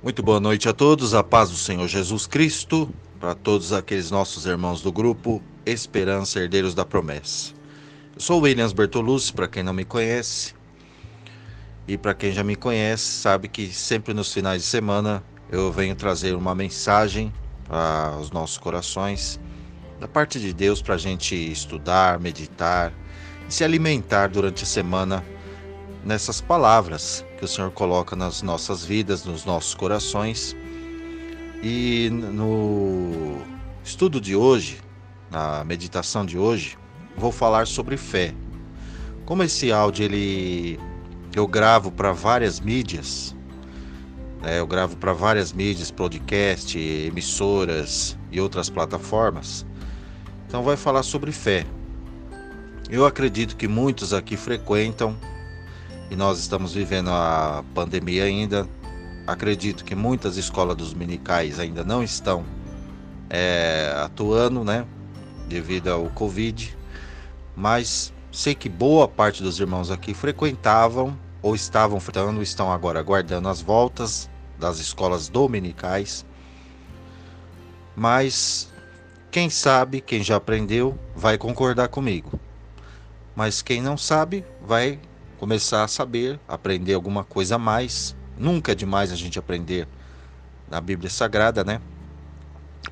Muito 0.00 0.22
boa 0.22 0.38
noite 0.38 0.68
a 0.68 0.72
todos, 0.72 1.12
a 1.12 1.24
paz 1.24 1.50
do 1.50 1.56
Senhor 1.56 1.88
Jesus 1.88 2.24
Cristo, 2.24 2.88
para 3.18 3.34
todos 3.34 3.72
aqueles 3.72 4.12
nossos 4.12 4.46
irmãos 4.46 4.80
do 4.80 4.92
grupo 4.92 5.42
Esperança 5.66 6.38
Herdeiros 6.38 6.72
da 6.72 6.84
Promessa. 6.84 7.52
Eu 8.14 8.20
sou 8.20 8.40
Williams 8.40 8.72
Bertolucci, 8.72 9.32
para 9.32 9.48
quem 9.48 9.64
não 9.64 9.72
me 9.72 9.84
conhece, 9.84 10.54
e 11.88 11.98
para 11.98 12.14
quem 12.14 12.30
já 12.30 12.44
me 12.44 12.54
conhece, 12.54 13.02
sabe 13.02 13.48
que 13.48 13.72
sempre 13.72 14.14
nos 14.14 14.32
finais 14.32 14.62
de 14.62 14.68
semana 14.68 15.20
eu 15.50 15.72
venho 15.72 15.96
trazer 15.96 16.36
uma 16.36 16.54
mensagem 16.54 17.34
para 17.66 18.18
os 18.20 18.30
nossos 18.30 18.56
corações, 18.56 19.40
da 19.98 20.06
parte 20.06 20.38
de 20.38 20.52
Deus, 20.52 20.80
para 20.80 20.94
a 20.94 20.98
gente 20.98 21.34
estudar, 21.34 22.20
meditar 22.20 22.92
e 23.48 23.52
se 23.52 23.64
alimentar 23.64 24.28
durante 24.28 24.62
a 24.62 24.66
semana 24.66 25.24
nessas 26.08 26.40
palavras 26.40 27.22
que 27.36 27.44
o 27.44 27.48
Senhor 27.48 27.70
coloca 27.70 28.16
nas 28.16 28.40
nossas 28.40 28.82
vidas, 28.82 29.26
nos 29.26 29.44
nossos 29.44 29.74
corações. 29.74 30.56
E 31.62 32.08
no 32.10 33.42
estudo 33.84 34.18
de 34.18 34.34
hoje, 34.34 34.80
na 35.30 35.62
meditação 35.64 36.24
de 36.24 36.38
hoje, 36.38 36.78
vou 37.14 37.30
falar 37.30 37.66
sobre 37.66 37.98
fé. 37.98 38.32
Como 39.26 39.42
esse 39.42 39.70
áudio 39.70 40.06
ele 40.06 40.80
eu 41.36 41.46
gravo 41.46 41.92
para 41.92 42.10
várias 42.10 42.58
mídias, 42.58 43.36
né, 44.40 44.58
eu 44.58 44.66
gravo 44.66 44.96
para 44.96 45.12
várias 45.12 45.52
mídias, 45.52 45.90
podcast, 45.90 46.78
emissoras 46.78 48.16
e 48.32 48.40
outras 48.40 48.70
plataformas. 48.70 49.66
Então 50.46 50.62
vai 50.62 50.76
falar 50.76 51.02
sobre 51.02 51.32
fé. 51.32 51.66
Eu 52.88 53.04
acredito 53.04 53.56
que 53.56 53.68
muitos 53.68 54.14
aqui 54.14 54.38
frequentam 54.38 55.14
e 56.10 56.16
nós 56.16 56.38
estamos 56.38 56.74
vivendo 56.74 57.10
a 57.10 57.64
pandemia 57.74 58.24
ainda. 58.24 58.68
Acredito 59.26 59.84
que 59.84 59.94
muitas 59.94 60.36
escolas 60.36 60.76
dos 60.76 60.94
minicais 60.94 61.58
ainda 61.58 61.84
não 61.84 62.02
estão 62.02 62.44
é, 63.28 63.92
atuando, 63.96 64.64
né? 64.64 64.86
Devido 65.48 65.88
ao 65.88 66.08
Covid. 66.10 66.76
Mas 67.54 68.12
sei 68.32 68.54
que 68.54 68.68
boa 68.68 69.06
parte 69.06 69.42
dos 69.42 69.60
irmãos 69.60 69.90
aqui 69.90 70.14
frequentavam 70.14 71.18
ou 71.42 71.54
estavam 71.54 72.00
frequentando, 72.00 72.42
estão 72.42 72.72
agora 72.72 72.98
aguardando 72.98 73.48
as 73.48 73.60
voltas 73.60 74.30
das 74.58 74.78
escolas 74.78 75.28
dominicais. 75.28 76.24
Mas 77.94 78.72
quem 79.30 79.50
sabe, 79.50 80.00
quem 80.00 80.22
já 80.22 80.36
aprendeu, 80.36 80.98
vai 81.14 81.36
concordar 81.36 81.88
comigo. 81.88 82.38
Mas 83.36 83.60
quem 83.60 83.82
não 83.82 83.96
sabe, 83.96 84.44
vai 84.60 84.98
começar 85.38 85.84
a 85.84 85.88
saber, 85.88 86.38
aprender 86.46 86.94
alguma 86.94 87.24
coisa 87.24 87.54
a 87.54 87.58
mais. 87.58 88.14
Nunca 88.36 88.72
é 88.72 88.74
demais 88.74 89.12
a 89.12 89.16
gente 89.16 89.38
aprender 89.38 89.88
na 90.68 90.80
Bíblia 90.80 91.08
Sagrada, 91.08 91.64
né? 91.64 91.80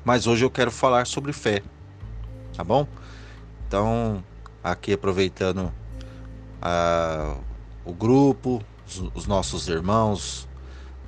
Mas 0.03 0.25
hoje 0.25 0.45
eu 0.45 0.49
quero 0.49 0.71
falar 0.71 1.05
sobre 1.05 1.33
fé, 1.33 1.61
tá 2.55 2.63
bom? 2.63 2.87
Então, 3.67 4.23
aqui 4.63 4.93
aproveitando 4.93 5.71
uh, 6.61 7.37
o 7.83 7.93
grupo, 7.93 8.63
os, 8.87 9.11
os 9.13 9.27
nossos 9.27 9.67
irmãos, 9.67 10.47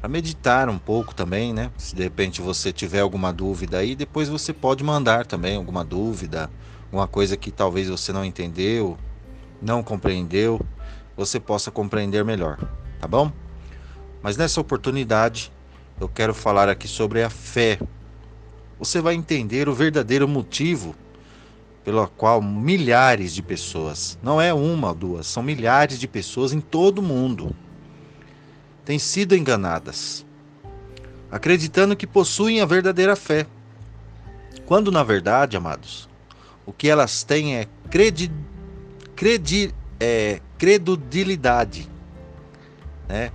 para 0.02 0.10
meditar 0.10 0.70
um 0.70 0.78
pouco 0.78 1.16
também, 1.16 1.54
né? 1.54 1.72
Se 1.78 1.96
de 1.96 2.04
repente 2.04 2.42
você 2.42 2.74
tiver 2.74 3.00
alguma 3.00 3.32
dúvida 3.32 3.78
aí, 3.78 3.96
depois 3.96 4.28
você 4.28 4.52
pode 4.52 4.84
mandar 4.84 5.26
também 5.26 5.56
alguma 5.56 5.84
dúvida, 5.86 6.50
alguma 6.86 7.08
coisa 7.08 7.38
que 7.38 7.52
talvez 7.52 7.88
você 7.88 8.12
não 8.12 8.26
entendeu, 8.26 8.98
não 9.62 9.82
compreendeu 9.82 10.60
você 11.20 11.38
possa 11.38 11.70
compreender 11.70 12.24
melhor, 12.24 12.58
tá 12.98 13.06
bom? 13.06 13.30
Mas 14.24 14.38
nessa 14.38 14.62
oportunidade, 14.62 15.52
eu 16.00 16.08
quero 16.08 16.34
falar 16.34 16.70
aqui 16.70 16.88
sobre 16.88 17.22
a 17.22 17.30
fé. 17.30 17.78
Você 18.80 19.02
vai 19.02 19.16
entender 19.16 19.68
o 19.68 19.74
verdadeiro 19.74 20.30
motivo 20.30 20.96
pelo 21.84 22.08
qual 22.08 22.42
milhares 22.42 23.34
de 23.36 23.42
pessoas, 23.42 24.18
não 24.24 24.40
é 24.40 24.54
uma 24.54 24.90
ou 24.90 24.96
duas, 24.96 25.28
são 25.28 25.44
milhares 25.44 26.00
de 26.00 26.08
pessoas 26.08 26.54
em 26.54 26.62
todo 26.62 27.00
o 27.00 27.04
mundo, 27.04 27.54
têm 28.86 28.98
sido 28.98 29.36
enganadas, 29.36 30.26
acreditando 31.30 31.98
que 31.98 32.08
possuem 32.08 32.62
a 32.62 32.66
verdadeira 32.66 33.18
fé. 33.18 33.46
Quando 34.66 34.90
na 34.90 35.04
verdade, 35.04 35.58
amados, 35.58 36.08
o 36.66 36.72
que 36.72 36.88
elas 36.88 37.24
têm 37.24 37.58
é 37.58 37.68
credi, 37.90 38.32
credi, 39.18 39.74
é, 40.00 40.40
credulidade, 40.58 41.90
né? 43.08 43.32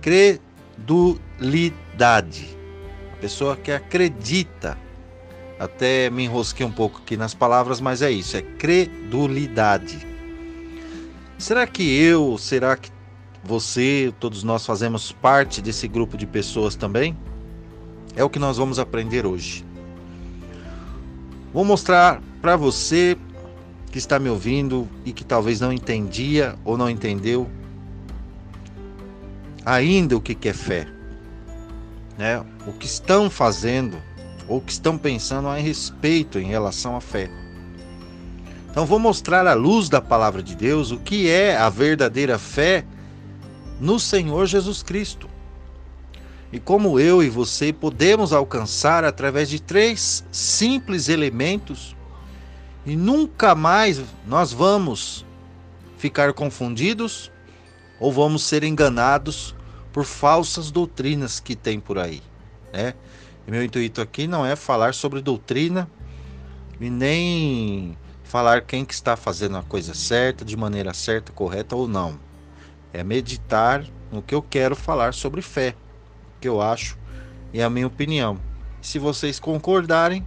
Credulidade. 0.00 2.56
A 3.12 3.16
pessoa 3.20 3.56
que 3.56 3.70
acredita. 3.70 4.76
Até 5.58 6.10
me 6.10 6.24
enrosquei 6.24 6.66
um 6.66 6.72
pouco 6.72 6.98
aqui 6.98 7.16
nas 7.16 7.32
palavras, 7.32 7.80
mas 7.80 8.02
é 8.02 8.10
isso, 8.10 8.36
é 8.36 8.42
credulidade. 8.42 10.06
Será 11.38 11.66
que 11.66 11.82
eu, 11.82 12.36
será 12.38 12.76
que 12.76 12.90
você, 13.42 14.12
todos 14.18 14.42
nós 14.42 14.66
fazemos 14.66 15.12
parte 15.12 15.62
desse 15.62 15.86
grupo 15.86 16.16
de 16.16 16.26
pessoas 16.26 16.74
também? 16.74 17.16
É 18.16 18.24
o 18.24 18.30
que 18.30 18.38
nós 18.38 18.56
vamos 18.56 18.78
aprender 18.78 19.26
hoje. 19.26 19.64
Vou 21.52 21.64
mostrar 21.64 22.20
para 22.42 22.56
você 22.56 23.16
que 23.94 23.98
está 23.98 24.18
me 24.18 24.28
ouvindo 24.28 24.88
e 25.04 25.12
que 25.12 25.22
talvez 25.22 25.60
não 25.60 25.72
entendia 25.72 26.56
ou 26.64 26.76
não 26.76 26.90
entendeu 26.90 27.48
ainda 29.64 30.16
o 30.16 30.20
que 30.20 30.48
é 30.48 30.52
fé, 30.52 30.88
né? 32.18 32.44
O 32.66 32.72
que 32.72 32.86
estão 32.86 33.30
fazendo 33.30 33.96
ou 34.48 34.60
que 34.60 34.72
estão 34.72 34.98
pensando 34.98 35.46
a 35.46 35.54
respeito 35.54 36.40
em 36.40 36.46
relação 36.46 36.96
à 36.96 37.00
fé. 37.00 37.30
Então 38.68 38.84
vou 38.84 38.98
mostrar 38.98 39.46
à 39.46 39.54
luz 39.54 39.88
da 39.88 40.00
palavra 40.00 40.42
de 40.42 40.56
Deus 40.56 40.90
o 40.90 40.98
que 40.98 41.30
é 41.30 41.56
a 41.56 41.68
verdadeira 41.68 42.36
fé 42.36 42.84
no 43.80 44.00
Senhor 44.00 44.46
Jesus 44.46 44.82
Cristo. 44.82 45.30
E 46.52 46.58
como 46.58 46.98
eu 46.98 47.22
e 47.22 47.30
você 47.30 47.72
podemos 47.72 48.32
alcançar 48.32 49.04
através 49.04 49.48
de 49.48 49.62
três 49.62 50.24
simples 50.32 51.08
elementos 51.08 51.93
e 52.86 52.96
nunca 52.96 53.54
mais 53.54 54.02
nós 54.26 54.52
vamos 54.52 55.24
ficar 55.96 56.32
confundidos 56.32 57.30
ou 57.98 58.12
vamos 58.12 58.42
ser 58.42 58.62
enganados 58.64 59.54
por 59.92 60.04
falsas 60.04 60.70
doutrinas 60.70 61.40
que 61.40 61.56
tem 61.56 61.80
por 61.80 61.98
aí, 61.98 62.22
né? 62.72 62.94
E 63.46 63.50
meu 63.50 63.62
intuito 63.62 64.00
aqui 64.00 64.26
não 64.26 64.44
é 64.44 64.56
falar 64.56 64.94
sobre 64.94 65.20
doutrina 65.20 65.88
e 66.80 66.90
nem 66.90 67.96
falar 68.22 68.62
quem 68.62 68.84
que 68.84 68.92
está 68.92 69.16
fazendo 69.16 69.56
a 69.56 69.62
coisa 69.62 69.94
certa, 69.94 70.44
de 70.44 70.56
maneira 70.56 70.92
certa, 70.92 71.32
correta 71.32 71.76
ou 71.76 71.86
não. 71.86 72.18
É 72.92 73.04
meditar 73.04 73.84
no 74.10 74.22
que 74.22 74.34
eu 74.34 74.42
quero 74.42 74.74
falar 74.74 75.14
sobre 75.14 75.40
fé, 75.40 75.74
que 76.40 76.48
eu 76.48 76.60
acho 76.60 76.98
e 77.52 77.60
é 77.60 77.64
a 77.64 77.70
minha 77.70 77.86
opinião. 77.86 78.38
Se 78.82 78.98
vocês 78.98 79.38
concordarem, 79.38 80.26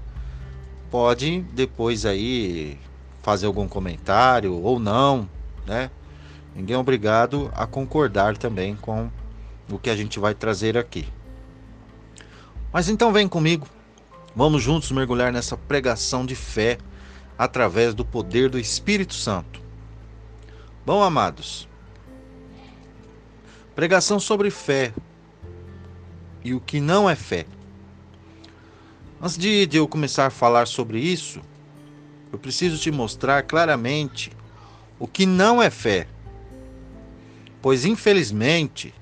pode 0.89 1.41
depois 1.53 2.05
aí 2.05 2.77
fazer 3.21 3.45
algum 3.45 3.67
comentário 3.67 4.53
ou 4.53 4.79
não, 4.79 5.29
né? 5.65 5.91
Ninguém 6.55 6.75
é 6.75 6.79
obrigado 6.79 7.51
a 7.53 7.67
concordar 7.67 8.37
também 8.37 8.75
com 8.75 9.09
o 9.69 9.77
que 9.77 9.89
a 9.89 9.95
gente 9.95 10.19
vai 10.19 10.33
trazer 10.33 10.77
aqui. 10.77 11.07
Mas 12.71 12.89
então 12.89 13.11
vem 13.11 13.27
comigo, 13.27 13.67
vamos 14.35 14.63
juntos 14.63 14.91
mergulhar 14.91 15.31
nessa 15.31 15.57
pregação 15.57 16.25
de 16.25 16.35
fé 16.35 16.77
através 17.37 17.93
do 17.93 18.03
poder 18.03 18.49
do 18.49 18.57
Espírito 18.57 19.13
Santo. 19.13 19.61
Bom, 20.85 21.03
amados, 21.03 21.67
pregação 23.75 24.19
sobre 24.19 24.49
fé 24.49 24.93
e 26.43 26.53
o 26.53 26.61
que 26.61 26.79
não 26.79 27.09
é 27.09 27.15
fé. 27.15 27.45
Antes 29.19 29.37
de, 29.37 29.65
de 29.65 29.77
eu 29.77 29.87
começar 29.87 30.27
a 30.27 30.29
falar 30.29 30.67
sobre 30.67 30.99
isso, 30.99 31.41
eu 32.31 32.37
preciso 32.37 32.77
te 32.77 32.91
mostrar 32.91 33.41
claramente 33.41 34.31
o 34.99 35.07
que 35.07 35.25
não 35.25 35.61
é 35.61 35.71
fé. 35.71 36.07
Pois, 37.59 37.83
infelizmente, 37.83 38.93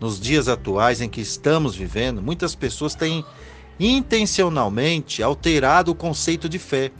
nos 0.00 0.18
dias 0.18 0.48
atuais 0.48 1.00
em 1.00 1.08
que 1.08 1.20
estamos 1.20 1.76
vivendo, 1.76 2.20
muitas 2.20 2.56
pessoas 2.56 2.96
têm 2.96 3.24
intencionalmente 3.78 5.22
alterado 5.22 5.92
o 5.92 5.94
conceito 5.94 6.48
de 6.48 6.58
fé. 6.58 6.90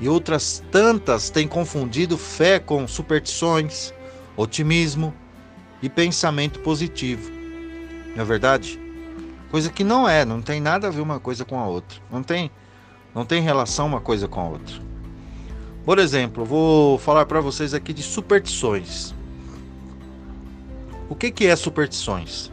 E 0.00 0.08
outras 0.08 0.64
tantas 0.70 1.28
têm 1.28 1.46
confundido 1.46 2.16
fé 2.16 2.58
com 2.58 2.88
superstições, 2.88 3.92
otimismo 4.36 5.12
e 5.82 5.88
pensamento 5.90 6.60
positivo. 6.60 7.30
Não 8.14 8.22
é 8.22 8.24
verdade? 8.24 8.85
Coisa 9.50 9.70
que 9.70 9.84
não 9.84 10.08
é, 10.08 10.24
não 10.24 10.42
tem 10.42 10.60
nada 10.60 10.88
a 10.88 10.90
ver 10.90 11.00
uma 11.00 11.20
coisa 11.20 11.44
com 11.44 11.58
a 11.58 11.66
outra. 11.66 11.98
Não 12.10 12.22
tem, 12.22 12.50
não 13.14 13.24
tem 13.24 13.42
relação 13.42 13.86
uma 13.86 14.00
coisa 14.00 14.26
com 14.26 14.40
a 14.40 14.48
outra. 14.48 14.76
Por 15.84 15.98
exemplo, 15.98 16.44
vou 16.44 16.98
falar 16.98 17.26
para 17.26 17.40
vocês 17.40 17.72
aqui 17.72 17.92
de 17.92 18.02
superstições. 18.02 19.14
O 21.08 21.14
que, 21.14 21.30
que 21.30 21.46
é 21.46 21.54
superstições? 21.54 22.50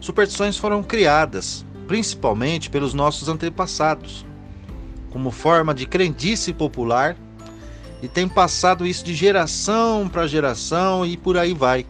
Superstições 0.00 0.56
foram 0.56 0.82
criadas 0.82 1.64
principalmente 1.86 2.70
pelos 2.70 2.94
nossos 2.94 3.28
antepassados, 3.28 4.24
como 5.10 5.30
forma 5.30 5.74
de 5.74 5.86
crendice 5.86 6.52
popular 6.52 7.16
e 8.02 8.08
tem 8.08 8.26
passado 8.26 8.86
isso 8.86 9.04
de 9.04 9.14
geração 9.14 10.08
para 10.08 10.26
geração 10.26 11.04
e 11.04 11.16
por 11.16 11.36
aí 11.36 11.54
vai. 11.54 11.86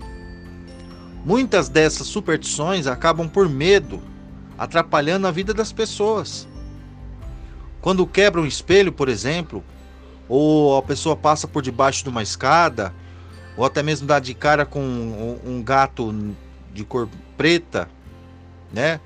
Muitas 1.25 1.69
dessas 1.69 2.07
superstições 2.09 2.87
acabam 2.87 3.29
por 3.29 3.49
medo, 3.49 4.03
atrapalhando 4.59 5.27
a 5.27 5.31
vida 5.31 5.55
das 5.55 5.73
pessoas. 5.73 6.49
Quando 7.81 8.07
quebra 8.07 8.41
um 8.41 8.47
espelho, 8.47 8.93
por 8.93 9.09
exemplo, 9.09 9.63
ou 10.29 10.77
a 10.77 10.83
pessoa 10.83 11.17
passa 11.17 11.47
por 11.47 11.63
debaixo 11.63 12.03
de 12.03 12.09
uma 12.09 12.23
escada, 12.23 12.95
ou 13.57 13.65
até 13.65 13.83
mesmo 13.83 14.07
dá 14.07 14.19
de 14.19 14.35
cara 14.35 14.65
com 14.65 14.81
um, 15.45 15.63
gato 15.63 16.35
de 16.73 16.85
cor 16.85 17.09
preta, 17.37 17.89
né? 18.73 19.01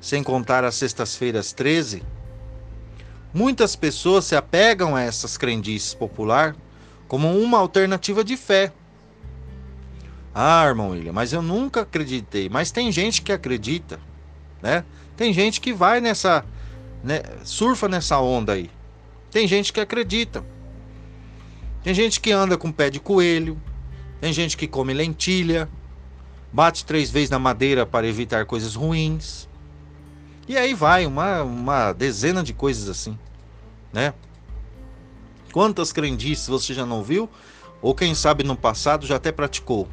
Sem 0.00 0.22
contar 0.22 0.64
as 0.64 0.74
sextas-feiras 0.74 1.52
13. 1.52 2.02
Muitas 3.32 3.76
pessoas 3.76 4.24
se 4.24 4.34
apegam 4.34 4.96
a 4.96 5.02
essas 5.02 5.36
crendices 5.36 5.94
popular 5.94 6.56
como 7.06 7.30
uma 7.38 7.58
alternativa 7.58 8.24
de 8.24 8.36
fé. 8.36 8.72
Ah, 10.38 10.66
irmão 10.66 10.90
William, 10.90 11.14
mas 11.14 11.32
eu 11.32 11.40
nunca 11.40 11.80
acreditei. 11.80 12.46
Mas 12.50 12.70
tem 12.70 12.92
gente 12.92 13.22
que 13.22 13.32
acredita, 13.32 13.98
né? 14.60 14.84
Tem 15.16 15.32
gente 15.32 15.62
que 15.62 15.72
vai 15.72 15.98
nessa, 15.98 16.44
né, 17.02 17.22
surfa 17.42 17.88
nessa 17.88 18.20
onda 18.20 18.52
aí. 18.52 18.70
Tem 19.30 19.48
gente 19.48 19.72
que 19.72 19.80
acredita. 19.80 20.44
Tem 21.82 21.94
gente 21.94 22.20
que 22.20 22.32
anda 22.32 22.58
com 22.58 22.70
pé 22.70 22.90
de 22.90 23.00
coelho. 23.00 23.58
Tem 24.20 24.30
gente 24.30 24.58
que 24.58 24.66
come 24.66 24.92
lentilha. 24.92 25.70
Bate 26.52 26.84
três 26.84 27.10
vezes 27.10 27.30
na 27.30 27.38
madeira 27.38 27.86
para 27.86 28.06
evitar 28.06 28.44
coisas 28.44 28.74
ruins. 28.74 29.48
E 30.46 30.58
aí 30.58 30.74
vai, 30.74 31.06
uma, 31.06 31.42
uma 31.44 31.92
dezena 31.94 32.42
de 32.42 32.52
coisas 32.52 32.90
assim, 32.90 33.18
né? 33.90 34.12
Quantas 35.50 35.92
crendices 35.92 36.46
você 36.46 36.74
já 36.74 36.84
não 36.84 37.02
viu? 37.02 37.26
Ou 37.80 37.94
quem 37.94 38.14
sabe 38.14 38.44
no 38.44 38.54
passado 38.54 39.06
já 39.06 39.16
até 39.16 39.32
praticou? 39.32 39.88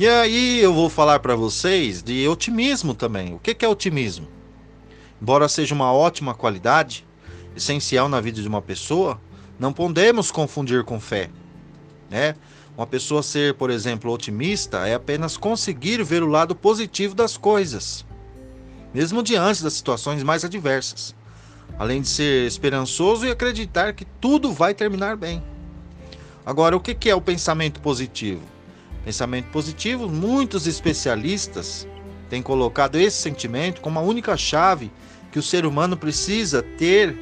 E 0.00 0.08
aí 0.08 0.60
eu 0.60 0.72
vou 0.72 0.88
falar 0.88 1.20
para 1.20 1.36
vocês 1.36 2.02
de 2.02 2.26
otimismo 2.26 2.94
também. 2.94 3.34
O 3.34 3.38
que 3.38 3.62
é 3.62 3.68
otimismo? 3.68 4.26
Embora 5.20 5.46
seja 5.46 5.74
uma 5.74 5.92
ótima 5.92 6.32
qualidade, 6.32 7.06
essencial 7.54 8.08
na 8.08 8.18
vida 8.18 8.40
de 8.40 8.48
uma 8.48 8.62
pessoa, 8.62 9.20
não 9.58 9.74
podemos 9.74 10.30
confundir 10.30 10.84
com 10.84 10.98
fé. 10.98 11.28
Né? 12.08 12.34
Uma 12.74 12.86
pessoa 12.86 13.22
ser, 13.22 13.52
por 13.56 13.68
exemplo, 13.68 14.10
otimista 14.10 14.88
é 14.88 14.94
apenas 14.94 15.36
conseguir 15.36 16.02
ver 16.02 16.22
o 16.22 16.28
lado 16.28 16.54
positivo 16.56 17.14
das 17.14 17.36
coisas, 17.36 18.06
mesmo 18.94 19.22
diante 19.22 19.62
das 19.62 19.74
situações 19.74 20.22
mais 20.22 20.46
adversas, 20.46 21.14
além 21.78 22.00
de 22.00 22.08
ser 22.08 22.46
esperançoso 22.46 23.26
e 23.26 23.30
acreditar 23.30 23.92
que 23.92 24.06
tudo 24.18 24.50
vai 24.50 24.72
terminar 24.72 25.14
bem. 25.14 25.42
Agora, 26.46 26.74
o 26.74 26.80
que 26.80 27.10
é 27.10 27.14
o 27.14 27.20
pensamento 27.20 27.82
positivo? 27.82 28.59
Pensamento 29.04 29.46
positivo, 29.50 30.08
muitos 30.08 30.66
especialistas 30.66 31.88
têm 32.28 32.42
colocado 32.42 32.96
esse 32.96 33.16
sentimento 33.16 33.80
como 33.80 33.98
a 33.98 34.02
única 34.02 34.36
chave 34.36 34.90
que 35.32 35.38
o 35.38 35.42
ser 35.42 35.64
humano 35.64 35.96
precisa 35.96 36.62
ter, 36.62 37.16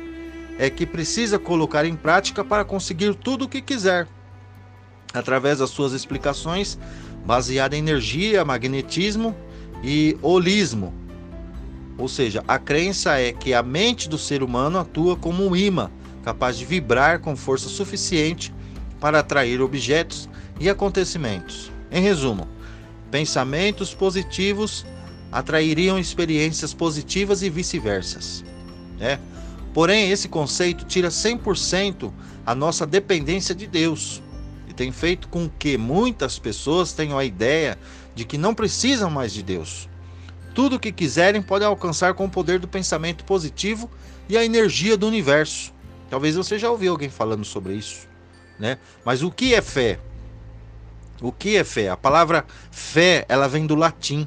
é 0.59 0.69
que 0.69 0.85
precisa 0.85 1.39
colocar 1.39 1.85
em 1.85 1.95
prática 1.95 2.45
para 2.45 2.65
conseguir 2.65 3.15
tudo 3.15 3.45
o 3.45 3.49
que 3.49 3.63
quiser, 3.63 4.09
através 5.15 5.59
das 5.59 5.71
suas 5.71 5.93
explicações 5.93 6.79
baseadas 7.25 7.79
em 7.79 7.83
energia, 7.83 8.45
magnetismo 8.45 9.37
e 9.83 10.17
holismo. 10.21 10.93
Ou 11.97 12.09
seja, 12.09 12.43
a 12.47 12.59
crença 12.59 13.19
é 13.19 13.33
que 13.33 13.55
a 13.55 13.63
mente 13.63 14.09
do 14.09 14.19
ser 14.19 14.43
humano 14.43 14.79
atua 14.79 15.17
como 15.17 15.47
um 15.47 15.55
imã, 15.55 15.91
capaz 16.25 16.57
de 16.57 16.65
vibrar 16.65 17.21
com 17.21 17.37
força 17.37 17.69
suficiente 17.69 18.53
para 19.01 19.21
atrair 19.21 19.61
objetos 19.61 20.29
e 20.61 20.69
acontecimentos. 20.69 21.71
Em 21.91 22.03
resumo, 22.03 22.49
pensamentos 23.11 23.95
positivos 23.95 24.85
atrairiam 25.31 25.99
experiências 25.99 26.73
positivas 26.73 27.43
e 27.43 27.51
vice-versa. 27.51 28.45
Né? 28.99 29.19
Porém, 29.73 30.11
esse 30.11 30.29
conceito 30.29 30.85
tira 30.85 31.09
100% 31.09 32.13
a 32.45 32.55
nossa 32.55 32.87
dependência 32.87 33.55
de 33.55 33.67
Deus 33.67 34.23
e 34.69 34.73
tem 34.73 34.91
feito 34.91 35.29
com 35.29 35.49
que 35.49 35.77
muitas 35.77 36.39
pessoas 36.39 36.93
tenham 36.93 37.19
a 37.19 37.25
ideia 37.25 37.79
de 38.15 38.25
que 38.25 38.39
não 38.39 38.55
precisam 38.55 39.11
mais 39.11 39.33
de 39.33 39.43
Deus. 39.43 39.89
Tudo 40.55 40.77
o 40.77 40.81
que 40.81 40.91
quiserem 40.91 41.41
podem 41.41 41.69
alcançar 41.69 42.15
com 42.15 42.25
o 42.25 42.31
poder 42.31 42.59
do 42.59 42.67
pensamento 42.67 43.25
positivo 43.25 43.89
e 44.29 44.37
a 44.37 44.45
energia 44.45 44.97
do 44.97 45.07
universo. 45.07 45.73
Talvez 46.11 46.35
você 46.35 46.59
já 46.59 46.71
ouviu 46.71 46.93
alguém 46.93 47.09
falando 47.09 47.45
sobre 47.45 47.75
isso, 47.75 48.09
né? 48.59 48.79
Mas 49.05 49.23
o 49.23 49.31
que 49.31 49.55
é 49.55 49.63
fé? 49.63 50.01
O 51.21 51.33
que 51.33 51.57
é 51.57 51.65
fé? 51.65 51.89
A 51.89 51.97
palavra 51.97 52.47
fé, 52.71 53.25
ela 53.29 53.49
vem 53.49 53.67
do 53.67 53.75
latim 53.75 54.27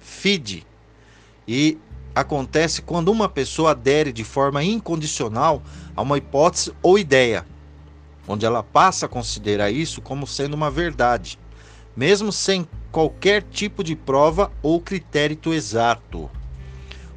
fide 0.00 0.66
e 1.46 1.78
acontece 2.14 2.82
quando 2.82 3.10
uma 3.10 3.28
pessoa 3.28 3.70
adere 3.70 4.12
de 4.12 4.24
forma 4.24 4.62
incondicional 4.62 5.62
a 5.96 6.02
uma 6.02 6.18
hipótese 6.18 6.72
ou 6.82 6.98
ideia, 6.98 7.46
onde 8.26 8.44
ela 8.44 8.62
passa 8.62 9.06
a 9.06 9.08
considerar 9.08 9.70
isso 9.70 10.02
como 10.02 10.26
sendo 10.26 10.54
uma 10.54 10.70
verdade, 10.70 11.38
mesmo 11.96 12.32
sem 12.32 12.68
qualquer 12.90 13.42
tipo 13.42 13.82
de 13.84 13.94
prova 13.94 14.52
ou 14.62 14.80
critério 14.80 15.38
exato, 15.52 16.30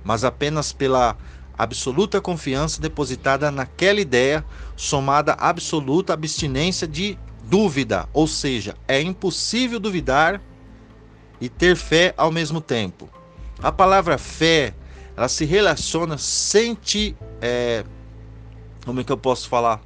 mas 0.03 0.23
apenas 0.23 0.71
pela 0.71 1.17
absoluta 1.57 2.21
confiança 2.21 2.81
depositada 2.81 3.49
naquela 3.49 3.99
ideia, 3.99 4.45
somada 4.75 5.33
à 5.33 5.49
absoluta 5.49 6.13
abstinência 6.13 6.87
de 6.87 7.17
dúvida, 7.49 8.07
ou 8.13 8.27
seja, 8.27 8.75
é 8.87 9.01
impossível 9.01 9.79
duvidar 9.79 10.41
e 11.39 11.49
ter 11.49 11.75
fé 11.75 12.13
ao 12.17 12.31
mesmo 12.31 12.59
tempo. 12.59 13.09
A 13.59 13.71
palavra 13.71 14.17
fé, 14.17 14.73
ela 15.15 15.27
se 15.27 15.45
relaciona, 15.45 16.17
sente, 16.17 17.15
é, 17.41 17.83
como 18.85 19.01
é 19.01 19.03
que 19.03 19.11
eu 19.11 19.17
posso 19.17 19.47
falar? 19.47 19.81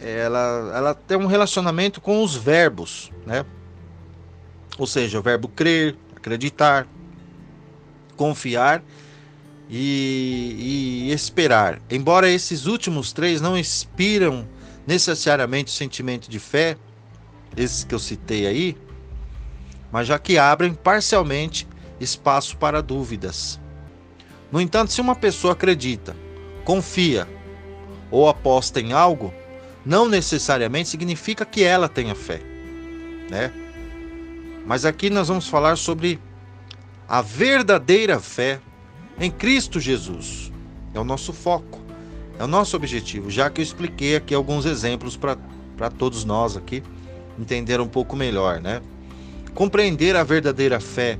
Ela, 0.00 0.72
ela 0.74 0.94
tem 0.94 1.16
um 1.16 1.26
relacionamento 1.26 2.00
com 2.00 2.22
os 2.22 2.34
verbos, 2.34 3.10
né? 3.24 3.44
Ou 4.78 4.86
seja, 4.86 5.18
o 5.18 5.22
verbo 5.22 5.48
crer, 5.48 5.96
acreditar, 6.16 6.86
confiar 8.16 8.82
e, 9.70 11.06
e 11.08 11.12
esperar. 11.12 11.80
Embora 11.90 12.28
esses 12.28 12.66
últimos 12.66 13.12
três 13.12 13.40
não 13.40 13.56
inspiram 13.56 14.46
necessariamente 14.86 15.72
o 15.72 15.76
sentimento 15.76 16.30
de 16.30 16.38
fé, 16.38 16.76
esses 17.56 17.84
que 17.84 17.94
eu 17.94 17.98
citei 17.98 18.46
aí, 18.46 18.76
mas 19.90 20.06
já 20.06 20.18
que 20.18 20.38
abrem 20.38 20.74
parcialmente 20.74 21.68
espaço 22.00 22.56
para 22.56 22.82
dúvidas. 22.82 23.60
No 24.50 24.60
entanto, 24.60 24.92
se 24.92 25.00
uma 25.00 25.14
pessoa 25.14 25.52
acredita, 25.52 26.16
confia 26.64 27.28
ou 28.10 28.28
aposta 28.28 28.80
em 28.80 28.92
algo, 28.92 29.32
não 29.84 30.08
necessariamente 30.08 30.88
significa 30.88 31.44
que 31.44 31.62
ela 31.62 31.88
tenha 31.88 32.14
fé, 32.14 32.40
né? 33.30 33.52
Mas 34.66 34.84
aqui 34.84 35.10
nós 35.10 35.28
vamos 35.28 35.48
falar 35.48 35.76
sobre 35.76 36.20
a 37.08 37.20
verdadeira 37.20 38.20
fé 38.20 38.60
em 39.18 39.30
Cristo 39.30 39.80
Jesus. 39.80 40.52
É 40.94 41.00
o 41.00 41.04
nosso 41.04 41.32
foco. 41.32 41.81
É 42.38 42.44
o 42.44 42.46
nosso 42.48 42.76
objetivo, 42.76 43.30
já 43.30 43.48
que 43.50 43.60
eu 43.60 43.62
expliquei 43.62 44.16
aqui 44.16 44.34
alguns 44.34 44.64
exemplos 44.64 45.16
para 45.16 45.90
todos 45.90 46.24
nós 46.24 46.56
aqui 46.56 46.82
entender 47.38 47.80
um 47.80 47.88
pouco 47.88 48.16
melhor, 48.16 48.60
né? 48.60 48.80
Compreender 49.54 50.16
a 50.16 50.24
verdadeira 50.24 50.80
fé 50.80 51.18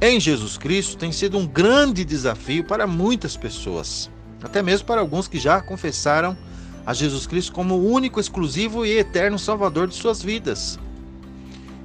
em 0.00 0.20
Jesus 0.20 0.56
Cristo 0.58 0.96
tem 0.96 1.10
sido 1.10 1.38
um 1.38 1.46
grande 1.46 2.04
desafio 2.04 2.64
para 2.64 2.86
muitas 2.86 3.36
pessoas, 3.36 4.10
até 4.42 4.62
mesmo 4.62 4.86
para 4.86 5.00
alguns 5.00 5.26
que 5.26 5.38
já 5.38 5.60
confessaram 5.60 6.36
a 6.84 6.94
Jesus 6.94 7.26
Cristo 7.26 7.52
como 7.52 7.74
o 7.74 7.90
único, 7.90 8.20
exclusivo 8.20 8.86
e 8.86 8.98
eterno 8.98 9.38
Salvador 9.38 9.88
de 9.88 9.94
suas 9.94 10.22
vidas. 10.22 10.78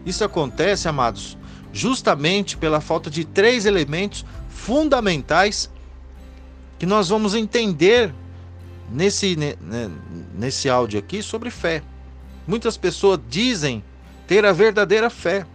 Isso 0.06 0.24
acontece, 0.24 0.88
amados, 0.88 1.38
justamente 1.74 2.58
pela 2.58 2.82
falta 2.82 3.10
de 3.10 3.26
três 3.26 3.66
elementos 3.66 4.26
fundamentais 4.50 5.72
que 6.78 6.86
nós 6.86 7.10
vamos 7.10 7.34
entender 7.34 8.14
nesse, 8.92 9.36
né, 9.36 9.56
nesse 10.34 10.70
áudio 10.70 11.00
aqui 11.00 11.24
sobre 11.24 11.50
fé. 11.50 11.82
Muitas 12.48 12.78
pessoas 12.78 13.20
dizem 13.30 13.84
ter 14.28 14.46
a 14.46 14.52
verdadeira 14.52 15.10
fé, 15.10 15.46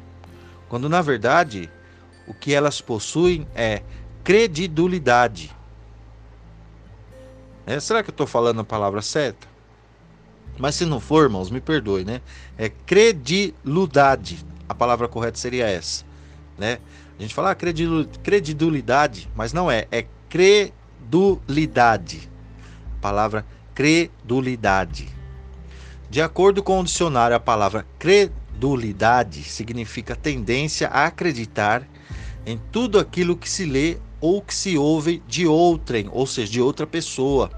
quando 0.69 0.89
na 0.89 1.03
verdade 1.03 1.71
o 2.27 2.35
que 2.35 2.55
elas 2.55 2.81
possuem 2.81 3.47
é 3.55 3.83
credulidade. 4.25 5.55
É, 7.67 7.79
será 7.81 8.03
que 8.03 8.11
eu 8.11 8.13
estou 8.13 8.27
falando 8.27 8.61
a 8.61 8.65
palavra 8.65 9.03
certa? 9.03 9.47
Mas 10.59 10.77
se 10.77 10.87
não 10.87 11.01
for, 11.01 11.25
irmãos, 11.25 11.51
me 11.51 11.61
perdoe, 11.61 12.05
né? 12.05 12.23
É 12.57 12.69
credulidade. 12.69 14.45
A 14.69 14.75
palavra 14.75 15.07
correta 15.07 15.39
seria 15.39 15.67
essa. 15.67 16.05
né? 16.57 16.79
A 17.19 17.23
gente 17.23 17.35
fala 17.35 17.51
ah, 17.51 17.55
credulidade, 17.55 19.29
mas 19.35 19.53
não 19.53 19.71
é, 19.71 19.87
é 19.91 20.07
credulidade. 20.29 22.31
Palavra 23.01 23.47
credulidade. 23.75 25.09
De 26.09 26.23
acordo 26.23 26.63
com 26.63 26.81
o 26.81 26.85
dicionário, 26.85 27.37
a 27.37 27.41
palavra 27.41 27.87
credulidade 27.99 29.43
significa 29.43 30.17
tendência 30.17 30.89
a 30.89 31.07
acreditar 31.07 31.87
em 32.47 32.61
tudo 32.71 32.99
aquilo 32.99 33.37
que 33.37 33.51
se 33.51 33.65
lê 33.65 33.99
ou 34.21 34.41
que 34.41 34.55
se 34.55 34.79
ouve 34.79 35.23
de 35.27 35.47
outrem, 35.47 36.09
ou 36.11 36.27
seja, 36.27 36.53
de 36.53 36.61
outra 36.61 36.87
pessoa. 36.87 37.51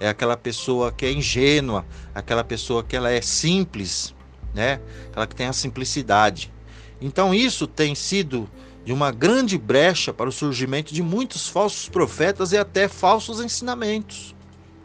É 0.00 0.08
aquela 0.08 0.36
pessoa 0.36 0.92
que 0.92 1.06
é 1.06 1.12
ingênua, 1.12 1.86
aquela 2.14 2.44
pessoa 2.44 2.84
que 2.84 2.96
ela 2.96 3.10
é 3.10 3.20
simples, 3.20 4.14
né? 4.54 4.80
Aquela 5.08 5.26
que 5.26 5.34
tem 5.34 5.46
a 5.46 5.52
simplicidade. 5.52 6.52
Então 7.00 7.32
isso 7.32 7.66
tem 7.66 7.94
sido 7.94 8.48
de 8.84 8.92
uma 8.92 9.10
grande 9.10 9.56
brecha 9.56 10.12
para 10.12 10.28
o 10.28 10.32
surgimento 10.32 10.92
de 10.92 11.02
muitos 11.02 11.48
falsos 11.48 11.88
profetas 11.88 12.52
e 12.52 12.56
até 12.56 12.88
falsos 12.88 13.40
ensinamentos. 13.40 14.34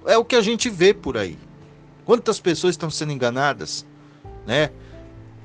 É 0.05 0.17
o 0.17 0.25
que 0.25 0.35
a 0.35 0.41
gente 0.41 0.69
vê 0.69 0.93
por 0.93 1.17
aí. 1.17 1.37
Quantas 2.05 2.39
pessoas 2.39 2.73
estão 2.73 2.89
sendo 2.89 3.11
enganadas, 3.11 3.85
né? 4.45 4.69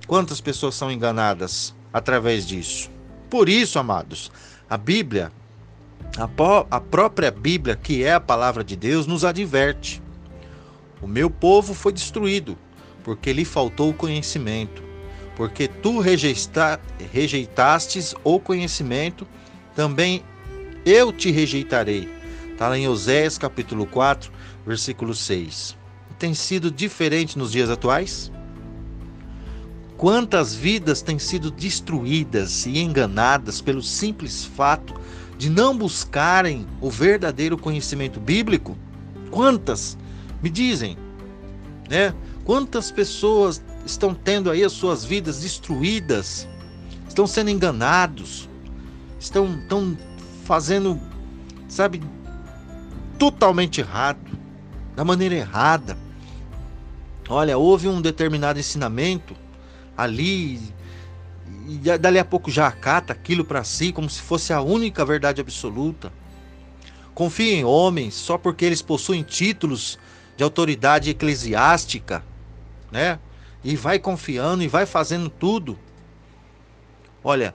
Quantas 0.07 0.41
pessoas 0.41 0.75
são 0.75 0.91
enganadas 0.91 1.75
através 1.93 2.47
disso? 2.47 2.91
Por 3.31 3.49
isso, 3.49 3.79
amados, 3.79 4.33
a 4.69 4.77
Bíblia, 4.77 5.31
a, 6.17 6.29
a 6.77 6.81
própria 6.81 7.31
Bíblia, 7.31 7.77
que 7.77 8.03
é 8.03 8.15
a 8.15 8.21
palavra 8.21 8.65
de 8.65 8.75
Deus, 8.75 9.07
nos 9.07 9.25
adverte. 9.25 10.03
O 11.01 11.07
meu 11.07 11.31
povo 11.31 11.75
foi 11.75 11.93
destruído 11.93 12.59
porque 13.05 13.33
lhe 13.33 13.45
faltou 13.45 13.91
o 13.91 13.95
conhecimento 13.95 14.89
porque 15.39 15.69
tu 15.69 16.01
rejeita, 16.01 16.81
rejeitastes 17.13 18.13
o 18.25 18.41
conhecimento, 18.41 19.25
também 19.73 20.21
eu 20.85 21.13
te 21.13 21.31
rejeitarei. 21.31 22.09
Está 22.51 22.69
lá 22.69 22.77
em 22.77 22.89
Oséias 22.89 23.39
capítulo 23.39 23.87
4, 23.87 24.33
versículo 24.69 25.15
6. 25.15 25.77
Tem 26.19 26.35
sido 26.35 26.71
diferente 26.71 27.39
nos 27.39 27.53
dias 27.53 27.71
atuais? 27.71 28.31
Quantas 29.97 30.55
vidas 30.55 31.01
têm 31.01 31.19
sido 31.19 31.51
destruídas 31.51 32.67
e 32.67 32.79
enganadas 32.79 33.63
pelo 33.63 33.83
simples 33.83 34.45
fato 34.45 34.95
de 35.39 35.49
não 35.49 35.77
buscarem 35.77 36.67
o 36.81 36.91
verdadeiro 36.91 37.57
conhecimento 37.57 38.21
bíblico? 38.21 38.77
Quantas? 39.31 39.97
Me 40.43 40.51
dizem, 40.51 40.97
né? 41.89 42.15
Quantas 42.45 42.93
pessoas 42.93 43.63
estão 43.87 44.15
tendo 44.15 44.51
aí 44.51 44.63
as 44.63 44.73
suas 44.73 45.05
vidas 45.05 45.41
destruídas, 45.41 46.47
estão 47.09 47.27
sendo 47.27 47.51
enganados, 47.51 48.49
estão, 49.19 49.59
estão 49.61 49.97
fazendo, 50.45 51.01
sabe, 51.69 52.03
totalmente 53.19 53.81
errado, 53.81 54.39
da 54.99 55.05
maneira 55.05 55.37
errada. 55.37 55.97
Olha, 57.29 57.57
houve 57.57 57.87
um 57.87 58.03
determinado 58.03 58.59
ensinamento 58.59 59.37
ali, 59.97 60.61
e 61.69 61.79
dali 61.97 62.19
a 62.19 62.25
pouco 62.25 62.51
já 62.51 62.67
acata 62.67 63.13
aquilo 63.13 63.45
para 63.45 63.63
si 63.63 63.93
como 63.93 64.11
se 64.11 64.21
fosse 64.21 64.53
a 64.53 64.61
única 64.61 65.05
verdade 65.05 65.41
absoluta. 65.41 66.13
Confia 67.15 67.55
em 67.55 67.65
homens 67.65 68.15
só 68.15 68.37
porque 68.37 68.65
eles 68.65 68.83
possuem 68.83 69.23
títulos 69.23 70.01
de 70.37 70.43
autoridade 70.43 71.11
eclesiástica, 71.11 72.25
né? 72.91 73.21
e 73.63 73.77
vai 73.77 74.01
confiando 74.01 74.65
e 74.65 74.69
vai 74.69 74.85
fazendo 74.85 75.31
tudo. 75.31 75.79
Olha, 77.23 77.55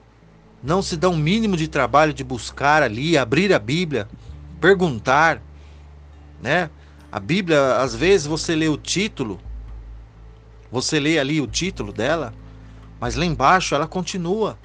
não 0.62 0.80
se 0.80 0.96
dá 0.96 1.10
um 1.10 1.16
mínimo 1.18 1.58
de 1.58 1.68
trabalho 1.68 2.14
de 2.14 2.24
buscar 2.24 2.82
ali, 2.82 3.18
abrir 3.18 3.52
a 3.52 3.58
Bíblia, 3.58 4.08
perguntar, 4.58 5.42
né? 6.40 6.70
A 7.14 7.20
Bíblia, 7.20 7.76
às 7.76 7.94
vezes 7.94 8.26
você 8.26 8.56
lê 8.56 8.66
o 8.66 8.76
título, 8.76 9.38
você 10.68 10.98
lê 10.98 11.16
ali 11.16 11.40
o 11.40 11.46
título 11.46 11.92
dela, 11.92 12.34
mas 12.98 13.14
lá 13.14 13.24
embaixo 13.24 13.72
ela 13.72 13.86
continua. 13.86 14.58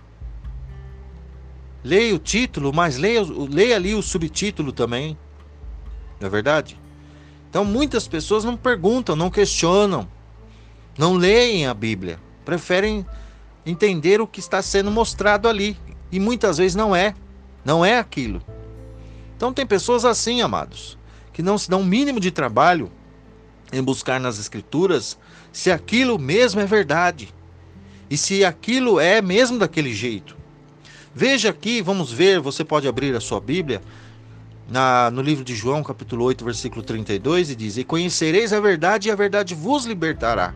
Leia 1.84 2.15
o 2.15 2.18
título, 2.18 2.74
mas 2.74 2.98
leia, 2.98 3.22
leia 3.22 3.75
ali 3.75 3.94
o 3.94 4.01
subtítulo 4.01 4.72
também. 4.72 5.15
Não 6.20 6.25
é 6.25 6.29
verdade? 6.32 6.75
Então 7.48 7.63
muitas 7.63 8.08
pessoas 8.08 8.44
não 8.44 8.58
perguntam, 8.58 9.15
não 9.15 9.29
questionam 9.29 10.10
não 11.00 11.13
leem 11.13 11.65
a 11.65 11.74
Bíblia, 11.74 12.20
preferem 12.44 13.06
entender 13.65 14.20
o 14.20 14.27
que 14.27 14.41
está 14.41 14.62
sendo 14.62 14.91
mostrado 14.91 15.48
ali 15.48 15.77
e 16.12 16.20
muitas 16.20 16.58
vezes 16.58 16.75
não 16.75 16.94
é, 16.94 17.13
não 17.63 17.86
é 17.86 18.00
aquilo. 18.00 18.41
Então 19.38 19.53
tem 19.53 19.65
pessoas 19.65 20.03
assim, 20.03 20.41
amados, 20.41 20.99
que 21.39 21.43
não 21.43 21.58
se 21.58 21.74
o 21.74 21.77
um 21.77 21.86
mínimo 21.86 22.19
de 22.19 22.31
trabalho 22.31 22.91
em 23.72 23.81
buscar 23.81 24.19
nas 24.19 24.38
escrituras 24.38 25.17
se 25.53 25.72
aquilo 25.72 26.19
mesmo 26.19 26.60
é 26.60 26.65
verdade 26.65 27.34
e 28.10 28.17
se 28.17 28.43
aquilo 28.43 29.00
é 29.00 29.22
mesmo 29.22 29.58
daquele 29.58 29.93
jeito. 29.93 30.36
Veja 31.15 31.51
aqui, 31.51 31.81
vamos 31.81 32.12
ver, 32.12 32.41
você 32.41 32.65
pode 32.65 32.89
abrir 32.89 33.15
a 33.15 33.22
sua 33.22 33.39
Bíblia 33.39 33.81
na, 34.69 35.10
no 35.12 35.22
livro 35.22 35.46
de 35.46 35.55
João, 35.55 35.81
capítulo 35.81 36.25
8, 36.25 36.43
versículo 36.43 36.84
32, 36.84 37.51
e 37.51 37.55
diz: 37.55 37.77
E 37.77 37.86
conhecereis 37.86 38.51
a 38.51 38.60
verdade, 38.60 39.08
e 39.08 39.12
a 39.12 39.15
verdade 39.15 39.55
vos 39.55 39.86
libertará. 39.86 40.53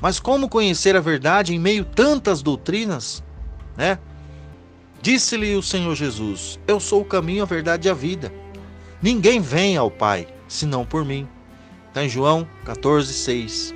Mas 0.00 0.18
como 0.18 0.48
conhecer 0.48 0.96
a 0.96 1.00
verdade 1.00 1.54
em 1.54 1.58
meio 1.58 1.84
tantas 1.84 2.40
doutrinas, 2.40 3.22
né? 3.76 3.98
Disse-lhe 5.02 5.54
o 5.54 5.62
Senhor 5.62 5.94
Jesus: 5.94 6.58
Eu 6.66 6.80
sou 6.80 7.02
o 7.02 7.04
caminho, 7.04 7.42
a 7.42 7.46
verdade 7.46 7.88
e 7.88 7.90
a 7.90 7.94
vida. 7.94 8.32
Ninguém 9.04 9.38
vem 9.38 9.76
ao 9.76 9.90
Pai 9.90 10.26
senão 10.48 10.82
por 10.82 11.04
mim. 11.04 11.28
Está 11.88 12.06
em 12.06 12.08
João 12.08 12.48
14:6. 12.64 13.74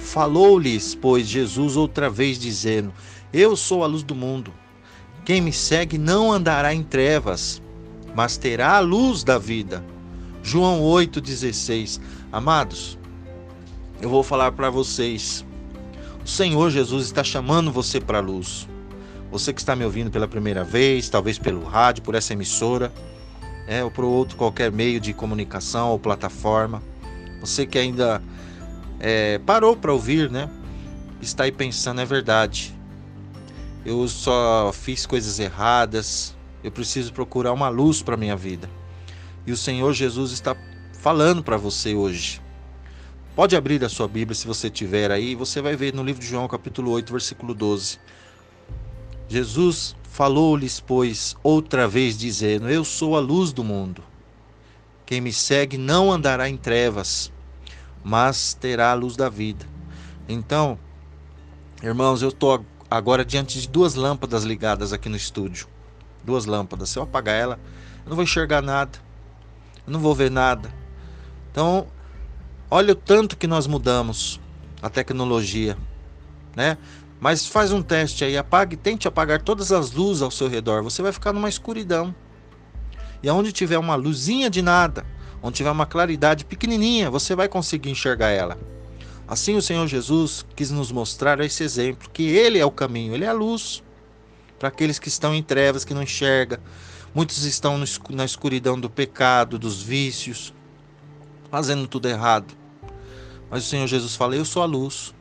Falou-lhes, 0.00 0.96
pois, 0.96 1.28
Jesus 1.28 1.76
outra 1.76 2.10
vez, 2.10 2.40
dizendo: 2.40 2.92
Eu 3.32 3.54
sou 3.54 3.84
a 3.84 3.86
luz 3.86 4.02
do 4.02 4.16
mundo. 4.16 4.52
Quem 5.24 5.40
me 5.40 5.52
segue 5.52 5.96
não 5.96 6.32
andará 6.32 6.74
em 6.74 6.82
trevas, 6.82 7.62
mas 8.16 8.36
terá 8.36 8.72
a 8.72 8.80
luz 8.80 9.22
da 9.22 9.38
vida. 9.38 9.84
João 10.42 10.80
8,16. 10.82 12.00
Amados, 12.32 12.98
eu 14.02 14.10
vou 14.10 14.24
falar 14.24 14.50
para 14.50 14.70
vocês 14.70 15.46
o 16.24 16.28
Senhor 16.28 16.68
Jesus 16.70 17.04
está 17.04 17.22
chamando 17.22 17.70
você 17.70 18.00
para 18.00 18.18
a 18.18 18.20
luz. 18.20 18.68
Você 19.30 19.52
que 19.52 19.60
está 19.60 19.76
me 19.76 19.84
ouvindo 19.84 20.10
pela 20.10 20.26
primeira 20.26 20.64
vez, 20.64 21.08
talvez 21.08 21.38
pelo 21.38 21.62
rádio, 21.62 22.02
por 22.02 22.16
essa 22.16 22.32
emissora, 22.32 22.92
é, 23.68 23.84
ou 23.84 23.90
por 23.90 24.04
outro 24.04 24.34
qualquer 24.34 24.72
meio 24.72 24.98
de 24.98 25.12
comunicação 25.12 25.90
ou 25.90 25.98
plataforma. 25.98 26.82
Você 27.40 27.66
que 27.66 27.78
ainda 27.78 28.22
é, 28.98 29.38
parou 29.40 29.76
para 29.76 29.92
ouvir, 29.92 30.30
né? 30.30 30.50
Está 31.20 31.44
aí 31.44 31.52
pensando, 31.52 32.00
é 32.00 32.04
verdade. 32.06 32.74
Eu 33.84 34.08
só 34.08 34.72
fiz 34.72 35.04
coisas 35.04 35.38
erradas. 35.38 36.34
Eu 36.64 36.72
preciso 36.72 37.12
procurar 37.12 37.52
uma 37.52 37.68
luz 37.68 38.02
para 38.02 38.16
minha 38.16 38.34
vida. 38.34 38.68
E 39.46 39.52
o 39.52 39.56
Senhor 39.56 39.92
Jesus 39.92 40.32
está 40.32 40.56
falando 40.94 41.44
para 41.44 41.58
você 41.58 41.94
hoje. 41.94 42.40
Pode 43.36 43.54
abrir 43.54 43.84
a 43.84 43.88
sua 43.88 44.08
Bíblia 44.08 44.34
se 44.34 44.46
você 44.46 44.68
tiver 44.68 45.12
aí, 45.12 45.34
você 45.34 45.60
vai 45.60 45.76
ver 45.76 45.94
no 45.94 46.02
livro 46.02 46.20
de 46.20 46.26
João, 46.26 46.48
capítulo 46.48 46.90
8, 46.90 47.12
versículo 47.12 47.54
12. 47.54 48.00
Jesus 49.28 49.94
falou-lhes, 50.18 50.80
pois, 50.80 51.36
outra 51.44 51.86
vez, 51.86 52.18
dizendo: 52.18 52.68
Eu 52.68 52.84
sou 52.84 53.16
a 53.16 53.20
luz 53.20 53.52
do 53.52 53.62
mundo. 53.62 54.02
Quem 55.06 55.20
me 55.20 55.32
segue 55.32 55.78
não 55.78 56.10
andará 56.10 56.48
em 56.48 56.56
trevas, 56.56 57.32
mas 58.02 58.52
terá 58.52 58.90
a 58.90 58.94
luz 58.94 59.16
da 59.16 59.28
vida. 59.28 59.64
Então, 60.28 60.76
irmãos, 61.80 62.20
eu 62.20 62.30
estou 62.30 62.66
agora 62.90 63.24
diante 63.24 63.60
de 63.60 63.68
duas 63.68 63.94
lâmpadas 63.94 64.42
ligadas 64.42 64.92
aqui 64.92 65.08
no 65.08 65.16
estúdio. 65.16 65.68
Duas 66.24 66.46
lâmpadas. 66.46 66.88
Se 66.88 66.98
eu 66.98 67.04
apagar 67.04 67.36
ela, 67.36 67.60
eu 68.04 68.08
não 68.10 68.16
vou 68.16 68.24
enxergar 68.24 68.60
nada. 68.60 68.98
Eu 69.86 69.92
não 69.92 70.00
vou 70.00 70.16
ver 70.16 70.32
nada. 70.32 70.74
Então, 71.52 71.86
Olha 72.70 72.92
o 72.92 72.96
tanto 72.96 73.34
que 73.34 73.46
nós 73.46 73.66
mudamos 73.66 74.38
a 74.82 74.90
tecnologia, 74.90 75.74
né? 76.54 76.76
Mas 77.20 77.46
faz 77.46 77.72
um 77.72 77.82
teste 77.82 78.24
aí, 78.24 78.36
apague, 78.36 78.76
tente 78.76 79.08
apagar 79.08 79.42
todas 79.42 79.72
as 79.72 79.90
luzes 79.92 80.22
ao 80.22 80.30
seu 80.30 80.48
redor, 80.48 80.82
você 80.82 81.02
vai 81.02 81.12
ficar 81.12 81.32
numa 81.32 81.48
escuridão. 81.48 82.14
E 83.22 83.28
aonde 83.28 83.52
tiver 83.52 83.78
uma 83.78 83.96
luzinha 83.96 84.48
de 84.48 84.62
nada, 84.62 85.04
onde 85.42 85.56
tiver 85.56 85.70
uma 85.70 85.86
claridade 85.86 86.44
pequenininha, 86.44 87.10
você 87.10 87.34
vai 87.34 87.48
conseguir 87.48 87.90
enxergar 87.90 88.28
ela. 88.28 88.56
Assim 89.26 89.56
o 89.56 89.62
Senhor 89.62 89.86
Jesus 89.86 90.46
quis 90.54 90.70
nos 90.70 90.92
mostrar 90.92 91.40
esse 91.40 91.62
exemplo, 91.62 92.08
que 92.10 92.22
ele 92.22 92.58
é 92.58 92.64
o 92.64 92.70
caminho, 92.70 93.14
ele 93.14 93.24
é 93.24 93.28
a 93.28 93.32
luz 93.32 93.82
para 94.58 94.68
aqueles 94.68 94.98
que 94.98 95.08
estão 95.08 95.34
em 95.34 95.42
trevas, 95.42 95.84
que 95.84 95.94
não 95.94 96.02
enxergam. 96.02 96.58
Muitos 97.14 97.44
estão 97.44 97.82
na 98.10 98.24
escuridão 98.24 98.78
do 98.78 98.88
pecado, 98.88 99.58
dos 99.58 99.82
vícios, 99.82 100.54
fazendo 101.50 101.86
tudo 101.86 102.08
errado. 102.08 102.54
Mas 103.50 103.64
o 103.64 103.68
Senhor 103.68 103.86
Jesus 103.86 104.14
fala: 104.14 104.36
Eu 104.36 104.44
sou 104.44 104.62
a 104.62 104.66
luz. 104.66 105.14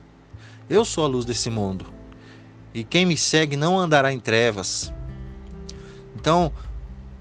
Eu 0.69 0.83
sou 0.83 1.05
a 1.05 1.07
luz 1.07 1.23
desse 1.23 1.49
mundo. 1.49 1.85
e 2.73 2.83
quem 2.83 3.05
me 3.05 3.17
segue 3.17 3.55
não 3.55 3.79
andará 3.79 4.11
em 4.13 4.19
trevas. 4.19 4.93
Então, 6.15 6.51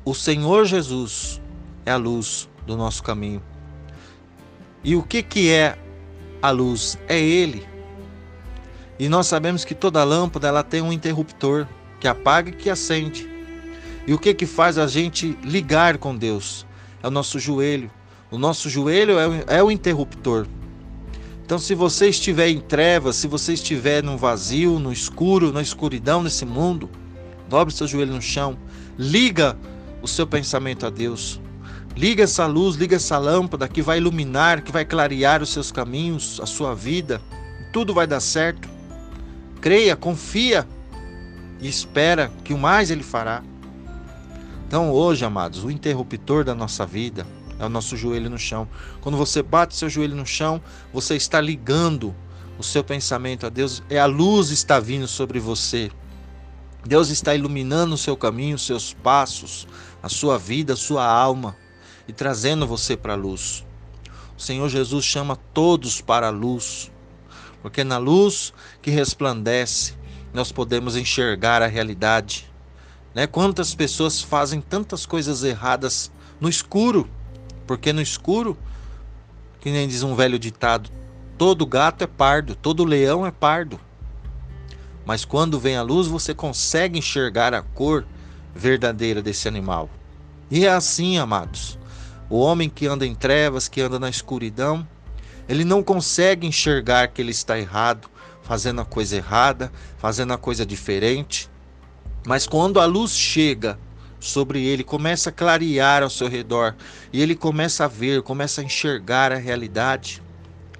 o 0.04 0.12
Senhor 0.12 0.66
Jesus 0.66 1.40
é 1.86 1.92
a 1.92 1.96
luz 1.96 2.48
do 2.66 2.76
nosso 2.76 3.02
caminho. 3.02 3.42
E 4.84 4.94
o 4.96 5.02
que 5.02 5.22
que 5.22 5.50
é 5.50 5.78
a 6.42 6.50
luz? 6.50 6.98
É 7.08 7.18
ele. 7.18 7.66
E 8.98 9.08
nós 9.08 9.28
sabemos 9.28 9.64
que 9.64 9.74
toda 9.74 10.02
lâmpada 10.04 10.48
ela 10.48 10.62
tem 10.62 10.82
um 10.82 10.92
interruptor 10.92 11.66
que 12.00 12.08
apaga 12.08 12.50
e 12.50 12.52
que 12.52 12.68
acende. 12.68 13.28
E 14.06 14.12
o 14.12 14.18
que 14.18 14.34
que 14.34 14.44
faz 14.44 14.76
a 14.76 14.86
gente 14.86 15.38
ligar 15.42 15.98
com 15.98 16.16
Deus? 16.16 16.66
É 17.02 17.08
o 17.08 17.10
nosso 17.10 17.38
joelho. 17.38 17.90
O 18.30 18.38
nosso 18.38 18.68
joelho 18.68 19.18
é 19.18 19.28
o, 19.28 19.32
é 19.46 19.62
o 19.62 19.70
interruptor. 19.70 20.46
Então, 21.46 21.60
se 21.60 21.76
você 21.76 22.08
estiver 22.08 22.48
em 22.48 22.58
trevas, 22.58 23.14
se 23.14 23.28
você 23.28 23.52
estiver 23.52 24.02
no 24.02 24.18
vazio, 24.18 24.80
no 24.80 24.92
escuro, 24.92 25.52
na 25.52 25.62
escuridão 25.62 26.24
desse 26.24 26.44
mundo, 26.44 26.90
dobre 27.48 27.72
seu 27.72 27.86
joelho 27.86 28.14
no 28.14 28.20
chão, 28.20 28.58
liga 28.98 29.56
o 30.02 30.08
seu 30.08 30.26
pensamento 30.26 30.84
a 30.84 30.90
Deus. 30.90 31.40
Liga 31.96 32.24
essa 32.24 32.46
luz, 32.46 32.74
liga 32.74 32.96
essa 32.96 33.16
lâmpada 33.16 33.68
que 33.68 33.80
vai 33.80 33.98
iluminar, 33.98 34.60
que 34.62 34.72
vai 34.72 34.84
clarear 34.84 35.40
os 35.40 35.50
seus 35.50 35.70
caminhos, 35.70 36.40
a 36.42 36.46
sua 36.46 36.74
vida. 36.74 37.22
Tudo 37.72 37.94
vai 37.94 38.08
dar 38.08 38.18
certo. 38.18 38.68
Creia, 39.60 39.94
confia 39.94 40.66
e 41.60 41.68
espera 41.68 42.28
que 42.42 42.52
o 42.52 42.58
mais 42.58 42.90
ele 42.90 43.04
fará. 43.04 43.40
Então, 44.66 44.90
hoje, 44.90 45.24
amados, 45.24 45.62
o 45.62 45.70
interruptor 45.70 46.42
da 46.42 46.56
nossa 46.56 46.84
vida 46.84 47.24
é 47.58 47.64
o 47.64 47.68
nosso 47.68 47.96
joelho 47.96 48.30
no 48.30 48.38
chão. 48.38 48.68
Quando 49.00 49.16
você 49.16 49.42
bate 49.42 49.74
seu 49.74 49.88
joelho 49.88 50.16
no 50.16 50.26
chão, 50.26 50.60
você 50.92 51.16
está 51.16 51.40
ligando 51.40 52.14
o 52.58 52.62
seu 52.62 52.82
pensamento 52.82 53.46
a 53.46 53.48
Deus, 53.48 53.82
é 53.90 53.98
a 53.98 54.06
luz 54.06 54.50
está 54.50 54.80
vindo 54.80 55.06
sobre 55.06 55.38
você. 55.38 55.90
Deus 56.84 57.10
está 57.10 57.34
iluminando 57.34 57.94
o 57.94 57.98
seu 57.98 58.16
caminho, 58.16 58.56
os 58.56 58.64
seus 58.64 58.92
passos, 58.94 59.66
a 60.02 60.08
sua 60.08 60.38
vida, 60.38 60.74
a 60.74 60.76
sua 60.76 61.04
alma 61.04 61.56
e 62.08 62.12
trazendo 62.12 62.66
você 62.66 62.96
para 62.96 63.14
a 63.14 63.16
luz. 63.16 63.64
O 64.36 64.40
Senhor 64.40 64.68
Jesus 64.68 65.04
chama 65.04 65.36
todos 65.52 66.00
para 66.00 66.28
a 66.28 66.30
luz, 66.30 66.92
porque 67.62 67.82
na 67.82 67.98
luz 67.98 68.52
que 68.80 68.90
resplandece, 68.90 69.94
nós 70.32 70.52
podemos 70.52 70.96
enxergar 70.96 71.62
a 71.62 71.66
realidade. 71.66 72.50
Né? 73.14 73.26
Quantas 73.26 73.74
pessoas 73.74 74.20
fazem 74.20 74.60
tantas 74.60 75.06
coisas 75.06 75.42
erradas 75.42 76.12
no 76.38 76.48
escuro? 76.48 77.08
Porque 77.66 77.92
no 77.92 78.00
escuro, 78.00 78.56
que 79.60 79.70
nem 79.70 79.88
diz 79.88 80.02
um 80.02 80.14
velho 80.14 80.38
ditado, 80.38 80.90
todo 81.36 81.66
gato 81.66 82.04
é 82.04 82.06
pardo, 82.06 82.54
todo 82.54 82.84
leão 82.84 83.26
é 83.26 83.30
pardo. 83.30 83.80
Mas 85.04 85.24
quando 85.24 85.60
vem 85.60 85.76
a 85.76 85.82
luz, 85.82 86.06
você 86.06 86.34
consegue 86.34 86.98
enxergar 86.98 87.54
a 87.54 87.62
cor 87.62 88.06
verdadeira 88.54 89.22
desse 89.22 89.46
animal. 89.46 89.88
E 90.50 90.64
é 90.64 90.70
assim, 90.70 91.18
amados. 91.18 91.78
O 92.28 92.40
homem 92.40 92.68
que 92.68 92.86
anda 92.86 93.06
em 93.06 93.14
trevas, 93.14 93.68
que 93.68 93.80
anda 93.80 93.98
na 93.98 94.08
escuridão, 94.10 94.86
ele 95.48 95.64
não 95.64 95.82
consegue 95.82 96.46
enxergar 96.46 97.08
que 97.08 97.22
ele 97.22 97.30
está 97.30 97.58
errado, 97.58 98.08
fazendo 98.42 98.80
a 98.80 98.84
coisa 98.84 99.16
errada, 99.16 99.72
fazendo 99.98 100.32
a 100.32 100.38
coisa 100.38 100.66
diferente. 100.66 101.48
Mas 102.26 102.46
quando 102.46 102.80
a 102.80 102.84
luz 102.84 103.12
chega 103.12 103.78
sobre 104.26 104.64
ele, 104.64 104.84
começa 104.84 105.30
a 105.30 105.32
clarear 105.32 106.02
ao 106.02 106.10
seu 106.10 106.28
redor 106.28 106.74
e 107.12 107.22
ele 107.22 107.34
começa 107.34 107.84
a 107.84 107.88
ver, 107.88 108.22
começa 108.22 108.60
a 108.60 108.64
enxergar 108.64 109.32
a 109.32 109.36
realidade, 109.36 110.22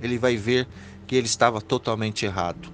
ele 0.01 0.19
vai 0.19 0.37
ver 0.37 0.67
que 1.07 1.17
ele 1.17 1.27
estava 1.27 1.61
totalmente 1.61 2.27
errado. 2.27 2.69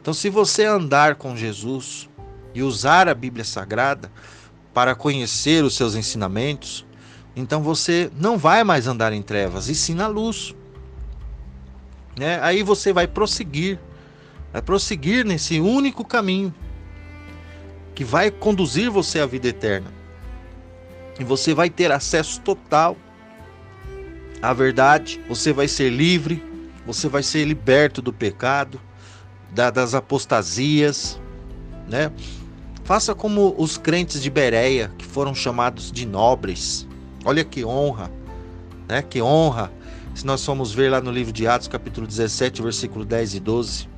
Então, 0.00 0.12
se 0.12 0.28
você 0.28 0.64
andar 0.64 1.14
com 1.14 1.36
Jesus 1.36 2.08
e 2.54 2.62
usar 2.62 3.08
a 3.08 3.14
Bíblia 3.14 3.44
Sagrada 3.44 4.10
para 4.74 4.94
conhecer 4.94 5.64
os 5.64 5.76
seus 5.76 5.94
ensinamentos, 5.94 6.84
então 7.34 7.62
você 7.62 8.10
não 8.16 8.36
vai 8.36 8.64
mais 8.64 8.86
andar 8.86 9.12
em 9.12 9.22
trevas, 9.22 9.68
e 9.68 9.74
sim 9.74 9.94
na 9.94 10.06
luz. 10.06 10.54
Né? 12.18 12.38
Aí 12.42 12.62
você 12.62 12.92
vai 12.92 13.06
prosseguir, 13.06 13.78
vai 14.52 14.60
prosseguir 14.60 15.24
nesse 15.24 15.60
único 15.60 16.04
caminho 16.04 16.54
que 17.94 18.04
vai 18.04 18.30
conduzir 18.30 18.90
você 18.90 19.20
à 19.20 19.26
vida 19.26 19.48
eterna. 19.48 19.92
E 21.18 21.24
você 21.24 21.54
vai 21.54 21.68
ter 21.68 21.92
acesso 21.92 22.40
total 22.40 22.96
à 24.40 24.52
verdade, 24.52 25.20
você 25.28 25.52
vai 25.52 25.68
ser 25.68 25.90
livre, 25.90 26.42
você 26.84 27.08
vai 27.08 27.22
ser 27.22 27.44
liberto 27.44 28.02
do 28.02 28.12
pecado, 28.12 28.80
da, 29.52 29.70
das 29.70 29.94
apostasias, 29.94 31.20
né? 31.88 32.10
Faça 32.84 33.14
como 33.14 33.54
os 33.56 33.78
crentes 33.78 34.20
de 34.20 34.28
Bereia, 34.28 34.92
que 34.98 35.04
foram 35.04 35.34
chamados 35.34 35.92
de 35.92 36.04
nobres. 36.04 36.88
Olha 37.24 37.44
que 37.44 37.64
honra, 37.64 38.10
né? 38.88 39.02
Que 39.02 39.22
honra. 39.22 39.70
Se 40.14 40.26
nós 40.26 40.44
formos 40.44 40.72
ver 40.72 40.90
lá 40.90 41.00
no 41.00 41.12
livro 41.12 41.32
de 41.32 41.46
Atos, 41.46 41.68
capítulo 41.68 42.06
17, 42.06 42.60
versículo 42.60 43.04
10 43.04 43.34
e 43.34 43.40
12. 43.40 43.91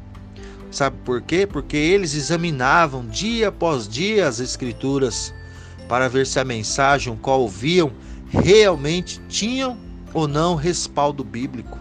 Sabe 0.75 0.97
por 1.05 1.23
quê? 1.23 1.47
Porque 1.47 1.77
eles 1.77 2.15
examinavam 2.17 3.07
dia 3.07 3.47
após 3.47 3.87
dia 3.87 4.27
as 4.27 4.41
escrituras 4.41 5.33
para 5.89 6.09
ver 6.09 6.27
se 6.27 6.41
a 6.41 6.45
mensagem 6.45 7.17
qual 7.17 7.43
ouviam 7.43 7.93
realmente 8.29 9.21
tinham 9.29 9.79
ou 10.13 10.27
não 10.27 10.57
respaldo 10.57 11.23
bíblico. 11.23 11.79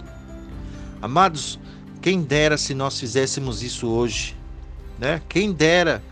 Amados, 1.01 1.59
quem 2.03 2.21
dera 2.21 2.55
se 2.55 2.75
nós 2.75 2.99
fizéssemos 2.99 3.63
isso 3.63 3.87
hoje, 3.87 4.37
né? 4.99 5.23
Quem 5.27 5.51
dera, 5.51 6.03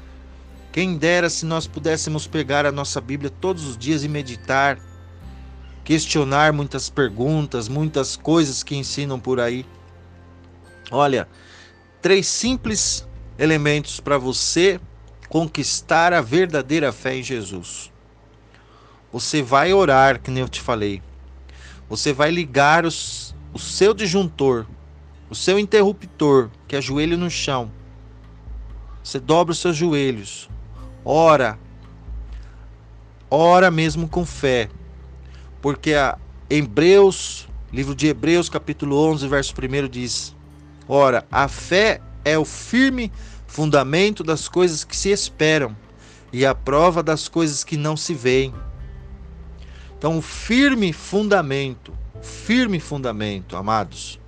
quem 0.72 0.98
dera 0.98 1.30
se 1.30 1.46
nós 1.46 1.68
pudéssemos 1.68 2.26
pegar 2.26 2.66
a 2.66 2.72
nossa 2.72 3.00
Bíblia 3.00 3.30
todos 3.30 3.64
os 3.68 3.78
dias 3.78 4.04
e 4.04 4.08
meditar, 4.08 4.80
questionar 5.84 6.52
muitas 6.52 6.90
perguntas, 6.90 7.68
muitas 7.68 8.16
coisas 8.16 8.64
que 8.64 8.76
ensinam 8.76 9.20
por 9.20 9.40
aí. 9.40 9.68
Olha, 10.90 11.28
três 12.02 12.28
simples 12.28 13.08
elementos 13.38 14.00
para 14.00 14.18
você 14.18 14.80
conquistar 15.30 16.14
a 16.14 16.22
verdadeira 16.22 16.92
fé 16.92 17.16
em 17.16 17.24
Jesus. 17.24 17.92
Você 19.14 19.42
vai 19.42 19.72
orar, 19.74 20.20
que 20.20 20.32
nem 20.32 20.42
eu 20.42 20.50
te 20.50 20.62
falei. 20.62 21.02
Você 21.90 22.12
vai 22.12 22.32
ligar 22.32 22.86
os, 22.86 23.36
o 23.54 23.60
seu 23.60 23.94
disjuntor, 23.94 24.66
o 25.30 25.36
seu 25.36 25.60
interruptor, 25.60 26.50
que 26.68 26.76
é 26.76 26.82
joelho 26.82 27.18
no 27.18 27.30
chão. 27.30 27.72
Você 29.04 29.20
dobra 29.20 29.52
os 29.52 29.60
seus 29.60 29.76
joelhos. 29.76 30.50
Ora. 31.04 31.60
Ora 33.30 33.70
mesmo 33.70 34.08
com 34.08 34.26
fé. 34.26 34.70
Porque 35.62 35.94
a 35.94 36.18
Hebreus, 36.50 37.48
livro 37.72 37.96
de 37.96 38.08
Hebreus, 38.08 38.50
capítulo 38.50 38.98
11, 39.12 39.28
verso 39.28 39.54
1 39.54 39.88
diz: 39.90 40.36
Ora, 40.88 41.26
a 41.32 41.48
fé 41.48 42.02
é 42.26 42.38
o 42.38 42.46
firme 42.46 43.12
fundamento 43.48 44.24
das 44.24 44.48
coisas 44.48 44.84
que 44.84 44.96
se 44.96 45.10
esperam 45.10 45.76
e 46.32 46.46
a 46.46 46.56
prova 46.56 47.04
das 47.04 47.28
coisas 47.28 47.64
que 47.64 47.78
não 47.78 47.98
se 47.98 48.14
veem. 48.14 48.54
Então, 49.98 50.18
o 50.18 50.22
firme 50.22 50.92
fundamento, 50.94 51.94
firme 52.22 52.80
fundamento, 52.80 53.56
amados. 53.56 54.20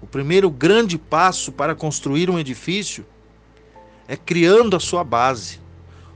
O 0.00 0.06
primeiro 0.06 0.50
grande 0.50 0.98
passo 0.98 1.50
para 1.50 1.74
construir 1.74 2.30
um 2.30 2.38
edifício 2.38 3.04
é 4.06 4.16
criando 4.16 4.76
a 4.76 4.80
sua 4.80 5.02
base, 5.02 5.60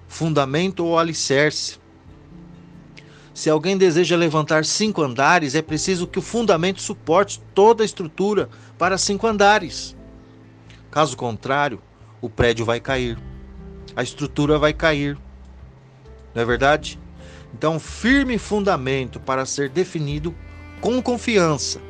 fundamento 0.07 0.85
ou 0.85 0.99
alicerce. 0.99 1.79
Se 3.41 3.49
alguém 3.49 3.75
deseja 3.75 4.19
levantar 4.19 4.67
cinco 4.67 5.01
andares, 5.01 5.55
é 5.55 5.63
preciso 5.63 6.07
que 6.07 6.19
o 6.19 6.23
fundamento 6.23 6.83
suporte 6.83 7.41
toda 7.55 7.83
a 7.83 7.87
estrutura 7.87 8.51
para 8.77 8.99
cinco 8.99 9.27
andares. 9.27 9.97
Caso 10.91 11.17
contrário, 11.17 11.81
o 12.21 12.29
prédio 12.29 12.67
vai 12.67 12.81
cair, 12.81 13.19
a 13.97 14.03
estrutura 14.03 14.59
vai 14.59 14.75
cair. 14.75 15.17
Não 16.35 16.43
é 16.43 16.45
verdade? 16.45 17.01
Então, 17.55 17.81
firme 17.81 18.37
fundamento 18.37 19.19
para 19.19 19.47
ser 19.47 19.71
definido 19.71 20.35
com 20.79 21.01
confiança 21.01 21.81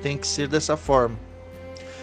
tem 0.00 0.16
que 0.16 0.24
ser 0.24 0.46
dessa 0.46 0.76
forma. 0.76 1.18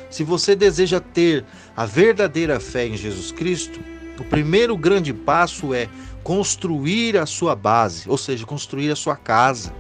Se 0.10 0.26
você 0.26 0.58
deseja 0.58 1.00
ter 1.00 1.46
a 1.74 1.86
verdadeira 1.86 2.60
fé 2.60 2.86
em 2.86 2.98
Jesus 2.98 3.32
Cristo, 3.32 3.80
o 4.22 4.24
primeiro 4.24 4.78
grande 4.78 5.14
passo 5.14 5.74
é 5.74 5.90
construir 6.24 7.18
a 7.18 7.26
sua 7.26 7.56
base, 7.56 8.10
ou 8.10 8.18
seja, 8.18 8.46
construir 8.46 8.92
a 8.92 8.96
sua 8.96 9.16
casa 9.16 9.74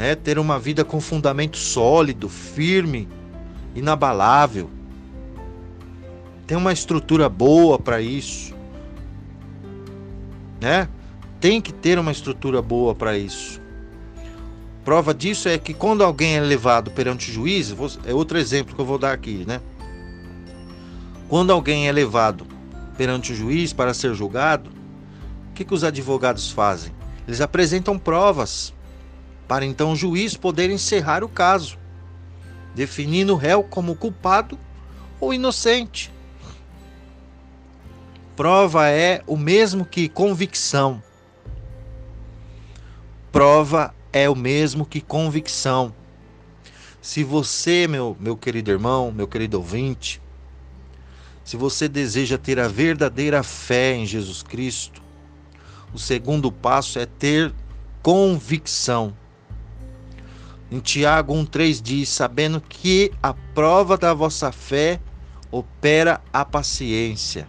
né? 0.00 0.14
ter 0.14 0.38
uma 0.38 0.58
vida 0.58 0.82
com 0.82 0.98
fundamento 0.98 1.58
sólido, 1.58 2.26
firme, 2.26 3.06
inabalável. 3.74 4.70
Tem 6.46 6.56
uma 6.56 6.72
estrutura 6.72 7.28
boa 7.28 7.78
para 7.78 8.00
isso, 8.00 8.54
né? 10.58 10.88
Tem 11.38 11.60
que 11.60 11.70
ter 11.70 11.98
uma 11.98 12.10
estrutura 12.10 12.62
boa 12.62 12.94
para 12.94 13.18
isso. 13.18 13.60
Prova 14.82 15.12
disso 15.12 15.50
é 15.50 15.58
que 15.58 15.74
quando 15.74 16.02
alguém 16.02 16.34
é 16.34 16.40
levado 16.40 16.90
perante 16.90 17.30
o 17.30 17.34
juiz, 17.34 17.74
é 18.06 18.14
outro 18.14 18.38
exemplo 18.38 18.74
que 18.74 18.80
eu 18.80 18.86
vou 18.86 18.98
dar 18.98 19.12
aqui, 19.12 19.44
né? 19.46 19.60
Quando 21.28 21.52
alguém 21.52 21.88
é 21.88 21.92
levado 21.92 22.46
perante 23.00 23.32
o 23.32 23.34
juiz 23.34 23.72
para 23.72 23.94
ser 23.94 24.12
julgado, 24.12 24.68
o 25.48 25.54
que, 25.54 25.64
que 25.64 25.72
os 25.72 25.84
advogados 25.84 26.50
fazem? 26.50 26.92
Eles 27.26 27.40
apresentam 27.40 27.98
provas 27.98 28.74
para 29.48 29.64
então 29.64 29.92
o 29.92 29.96
juiz 29.96 30.36
poder 30.36 30.68
encerrar 30.68 31.24
o 31.24 31.28
caso, 31.28 31.78
definindo 32.74 33.32
o 33.32 33.36
réu 33.36 33.62
como 33.62 33.96
culpado 33.96 34.58
ou 35.18 35.32
inocente. 35.32 36.12
Prova 38.36 38.86
é 38.88 39.22
o 39.26 39.34
mesmo 39.34 39.86
que 39.86 40.06
convicção. 40.06 41.02
Prova 43.32 43.94
é 44.12 44.28
o 44.28 44.36
mesmo 44.36 44.84
que 44.84 45.00
convicção. 45.00 45.94
Se 47.00 47.24
você, 47.24 47.88
meu, 47.88 48.14
meu 48.20 48.36
querido 48.36 48.70
irmão, 48.70 49.10
meu 49.10 49.26
querido 49.26 49.56
ouvinte, 49.56 50.20
se 51.50 51.56
você 51.56 51.88
deseja 51.88 52.38
ter 52.38 52.60
a 52.60 52.68
verdadeira 52.68 53.42
fé 53.42 53.96
em 53.96 54.06
Jesus 54.06 54.40
Cristo, 54.40 55.02
o 55.92 55.98
segundo 55.98 56.52
passo 56.52 56.96
é 57.00 57.06
ter 57.06 57.52
convicção. 58.00 59.12
Em 60.70 60.78
Tiago 60.78 61.34
1,3 61.34 61.82
diz: 61.82 62.08
Sabendo 62.08 62.60
que 62.60 63.10
a 63.20 63.34
prova 63.34 63.98
da 63.98 64.14
vossa 64.14 64.52
fé 64.52 65.00
opera 65.50 66.20
a 66.32 66.44
paciência. 66.44 67.48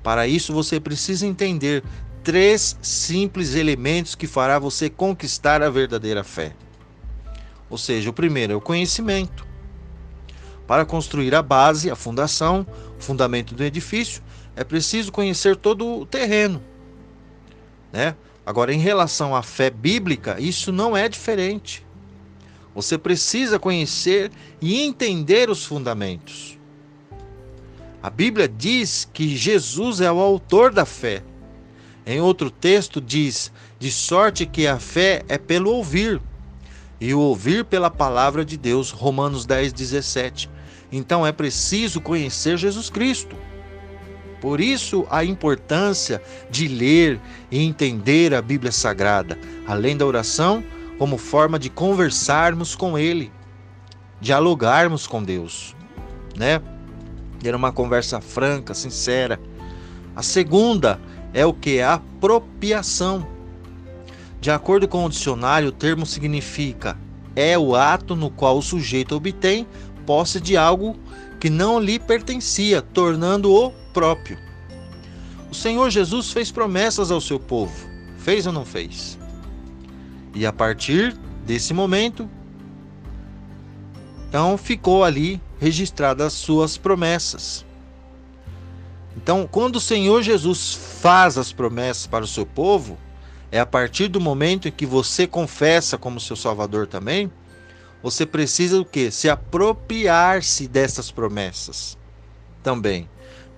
Para 0.00 0.28
isso 0.28 0.52
você 0.52 0.78
precisa 0.78 1.26
entender 1.26 1.82
três 2.22 2.78
simples 2.80 3.56
elementos 3.56 4.14
que 4.14 4.28
fará 4.28 4.60
você 4.60 4.88
conquistar 4.88 5.60
a 5.60 5.68
verdadeira 5.68 6.22
fé. 6.22 6.54
Ou 7.68 7.76
seja, 7.76 8.10
o 8.10 8.12
primeiro 8.12 8.52
é 8.52 8.56
o 8.56 8.60
conhecimento. 8.60 9.51
Para 10.72 10.86
construir 10.86 11.34
a 11.34 11.42
base, 11.42 11.90
a 11.90 11.94
fundação, 11.94 12.66
o 12.98 13.02
fundamento 13.02 13.54
do 13.54 13.62
edifício, 13.62 14.22
é 14.56 14.64
preciso 14.64 15.12
conhecer 15.12 15.54
todo 15.54 15.86
o 15.86 16.06
terreno. 16.06 16.62
Né? 17.92 18.16
Agora, 18.46 18.72
em 18.72 18.78
relação 18.78 19.36
à 19.36 19.42
fé 19.42 19.68
bíblica, 19.68 20.40
isso 20.40 20.72
não 20.72 20.96
é 20.96 21.10
diferente. 21.10 21.84
Você 22.74 22.96
precisa 22.96 23.58
conhecer 23.58 24.32
e 24.62 24.80
entender 24.80 25.50
os 25.50 25.62
fundamentos. 25.62 26.58
A 28.02 28.08
Bíblia 28.08 28.48
diz 28.48 29.06
que 29.12 29.36
Jesus 29.36 30.00
é 30.00 30.10
o 30.10 30.20
autor 30.20 30.72
da 30.72 30.86
fé. 30.86 31.22
Em 32.06 32.18
outro 32.22 32.50
texto 32.50 32.98
diz: 32.98 33.52
de 33.78 33.92
sorte 33.92 34.46
que 34.46 34.66
a 34.66 34.78
fé 34.78 35.22
é 35.28 35.36
pelo 35.36 35.70
ouvir, 35.70 36.18
e 36.98 37.12
o 37.12 37.18
ouvir 37.18 37.64
pela 37.66 37.90
palavra 37.90 38.42
de 38.42 38.56
Deus. 38.56 38.90
Romanos 38.90 39.44
10, 39.44 39.74
17. 39.74 40.51
Então 40.92 41.26
é 41.26 41.32
preciso 41.32 42.00
conhecer 42.00 42.58
Jesus 42.58 42.90
Cristo. 42.90 43.34
Por 44.42 44.60
isso 44.60 45.06
a 45.08 45.24
importância 45.24 46.20
de 46.50 46.68
ler 46.68 47.18
e 47.50 47.62
entender 47.62 48.34
a 48.34 48.42
Bíblia 48.42 48.70
Sagrada, 48.70 49.38
além 49.66 49.96
da 49.96 50.04
oração, 50.04 50.62
como 50.98 51.16
forma 51.16 51.58
de 51.58 51.70
conversarmos 51.70 52.76
com 52.76 52.98
Ele, 52.98 53.32
dialogarmos 54.20 55.06
com 55.06 55.22
Deus, 55.22 55.74
né? 56.36 56.60
Ter 57.40 57.54
uma 57.54 57.72
conversa 57.72 58.20
franca, 58.20 58.74
sincera. 58.74 59.40
A 60.14 60.22
segunda 60.22 61.00
é 61.32 61.46
o 61.46 61.54
que? 61.54 61.80
A 61.80 61.94
apropriação. 61.94 63.26
De 64.40 64.50
acordo 64.50 64.86
com 64.86 65.04
o 65.04 65.08
dicionário, 65.08 65.68
o 65.68 65.72
termo 65.72 66.04
significa 66.04 66.96
é 67.34 67.58
o 67.58 67.74
ato 67.74 68.14
no 68.14 68.30
qual 68.30 68.58
o 68.58 68.62
sujeito 68.62 69.14
obtém 69.14 69.66
posse 70.06 70.40
de 70.40 70.56
algo 70.56 70.96
que 71.40 71.50
não 71.50 71.80
lhe 71.80 71.98
pertencia, 71.98 72.80
tornando-o 72.80 73.72
próprio. 73.92 74.38
O 75.50 75.54
Senhor 75.54 75.90
Jesus 75.90 76.30
fez 76.30 76.50
promessas 76.50 77.10
ao 77.10 77.20
seu 77.20 77.38
povo. 77.38 77.88
Fez 78.18 78.46
ou 78.46 78.52
não 78.52 78.64
fez? 78.64 79.18
E 80.34 80.46
a 80.46 80.52
partir 80.52 81.16
desse 81.44 81.74
momento, 81.74 82.28
então 84.28 84.56
ficou 84.56 85.04
ali 85.04 85.40
registradas 85.60 86.28
as 86.28 86.32
suas 86.32 86.78
promessas. 86.78 87.66
Então, 89.16 89.46
quando 89.50 89.76
o 89.76 89.80
Senhor 89.80 90.22
Jesus 90.22 90.74
faz 91.00 91.36
as 91.36 91.52
promessas 91.52 92.06
para 92.06 92.24
o 92.24 92.28
seu 92.28 92.46
povo, 92.46 92.96
é 93.50 93.60
a 93.60 93.66
partir 93.66 94.08
do 94.08 94.20
momento 94.20 94.68
em 94.68 94.72
que 94.72 94.86
você 94.86 95.26
confessa 95.26 95.98
como 95.98 96.18
seu 96.18 96.34
Salvador 96.34 96.86
também, 96.86 97.30
você 98.02 98.26
precisa 98.26 98.80
o 98.80 98.84
quê? 98.84 99.10
Se 99.10 99.28
apropriar-se 99.28 100.66
dessas 100.66 101.10
promessas 101.10 101.96
também. 102.62 103.08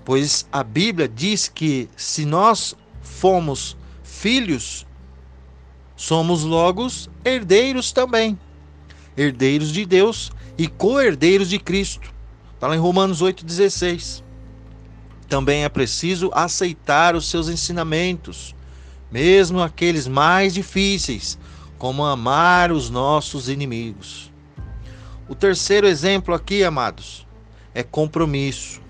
Pois 0.04 0.46
a 0.52 0.62
Bíblia 0.62 1.08
diz 1.08 1.48
que 1.48 1.88
se 1.96 2.26
nós 2.26 2.76
fomos 3.00 3.76
filhos, 4.02 4.86
somos 5.96 6.42
logo 6.42 6.86
herdeiros 7.24 7.90
também. 7.90 8.38
Herdeiros 9.16 9.72
de 9.72 9.86
Deus 9.86 10.30
e 10.58 10.68
co-herdeiros 10.68 11.48
de 11.48 11.58
Cristo. 11.58 12.12
Está 12.54 12.68
lá 12.68 12.76
em 12.76 12.80
Romanos 12.80 13.22
8,16. 13.22 14.22
Também 15.26 15.64
é 15.64 15.68
preciso 15.70 16.30
aceitar 16.34 17.16
os 17.16 17.30
seus 17.30 17.48
ensinamentos, 17.48 18.54
mesmo 19.10 19.60
aqueles 19.62 20.06
mais 20.06 20.52
difíceis, 20.52 21.38
como 21.78 22.04
amar 22.04 22.70
os 22.70 22.90
nossos 22.90 23.48
inimigos. 23.48 24.33
O 25.28 25.34
terceiro 25.34 25.86
exemplo 25.86 26.34
aqui, 26.34 26.62
amados, 26.64 27.26
é 27.74 27.82
compromisso. 27.82 28.80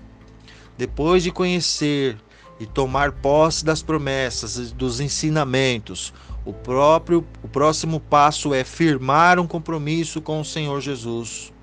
Depois 0.77 1.23
de 1.23 1.31
conhecer 1.31 2.17
e 2.59 2.65
tomar 2.65 3.11
posse 3.11 3.63
das 3.63 3.81
promessas 3.81 4.57
e 4.57 4.73
dos 4.73 4.99
ensinamentos, 4.99 6.13
o 6.45 6.53
próprio 6.53 7.25
o 7.41 7.47
próximo 7.47 7.99
passo 7.99 8.53
é 8.53 8.63
firmar 8.63 9.39
um 9.39 9.47
compromisso 9.47 10.21
com 10.21 10.39
o 10.39 10.45
Senhor 10.45 10.79
Jesus 10.81 11.53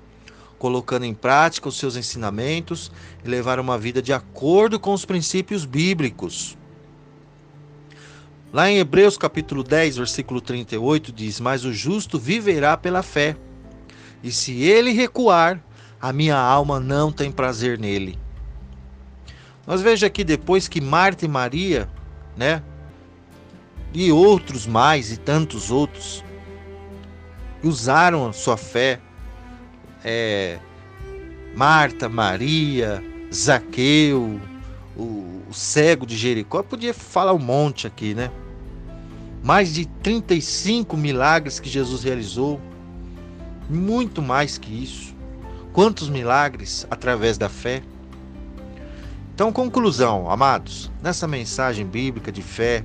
colocando 0.63 1.03
em 1.03 1.13
prática 1.13 1.67
os 1.67 1.77
seus 1.77 1.97
ensinamentos 1.97 2.89
e 3.21 3.27
levar 3.27 3.59
uma 3.59 3.77
vida 3.77 4.01
de 4.01 4.13
acordo 4.13 4.79
com 4.79 4.93
os 4.93 5.03
princípios 5.03 5.65
bíblicos. 5.65 6.57
Lá 8.53 8.69
em 8.69 8.77
Hebreus 8.77 9.17
capítulo 9.17 9.61
10, 9.61 9.97
versículo 9.97 10.39
38 10.39 11.11
diz: 11.11 11.41
"Mas 11.41 11.65
o 11.65 11.73
justo 11.73 12.17
viverá 12.17 12.77
pela 12.77 13.03
fé. 13.03 13.35
E 14.23 14.31
se 14.31 14.63
ele 14.63 14.91
recuar, 14.91 15.61
a 16.01 16.11
minha 16.11 16.37
alma 16.37 16.79
não 16.79 17.11
tem 17.11 17.31
prazer 17.31 17.77
nele." 17.77 18.17
Nós 19.67 19.81
veja 19.81 20.07
aqui 20.07 20.23
depois 20.23 20.67
que 20.67 20.81
Marta 20.81 21.25
e 21.25 21.27
Maria, 21.27 21.89
né, 22.35 22.63
e 23.93 24.11
outros 24.11 24.65
mais 24.65 25.11
e 25.11 25.17
tantos 25.17 25.69
outros 25.69 26.23
usaram 27.63 28.27
a 28.27 28.33
sua 28.33 28.57
fé 28.57 28.99
é, 30.03 30.59
Marta, 31.55 32.09
Maria, 32.09 33.03
Zaqueu, 33.33 34.39
o, 34.97 35.41
o 35.49 35.53
cego 35.53 36.05
de 36.05 36.17
Jericó. 36.17 36.59
Eu 36.59 36.63
podia 36.63 36.93
falar 36.93 37.33
um 37.33 37.39
monte 37.39 37.87
aqui, 37.87 38.13
né? 38.13 38.29
Mais 39.43 39.73
de 39.73 39.85
35 39.85 40.97
milagres 40.97 41.59
que 41.59 41.69
Jesus 41.69 42.03
realizou. 42.03 42.59
Muito 43.69 44.21
mais 44.21 44.57
que 44.57 44.83
isso. 44.83 45.13
Quantos 45.71 46.09
milagres 46.09 46.85
através 46.89 47.37
da 47.37 47.49
fé? 47.49 47.81
Então, 49.33 49.51
conclusão, 49.51 50.29
amados, 50.29 50.91
nessa 51.01 51.27
mensagem 51.27 51.85
bíblica 51.85 52.31
de 52.31 52.43
fé, 52.43 52.83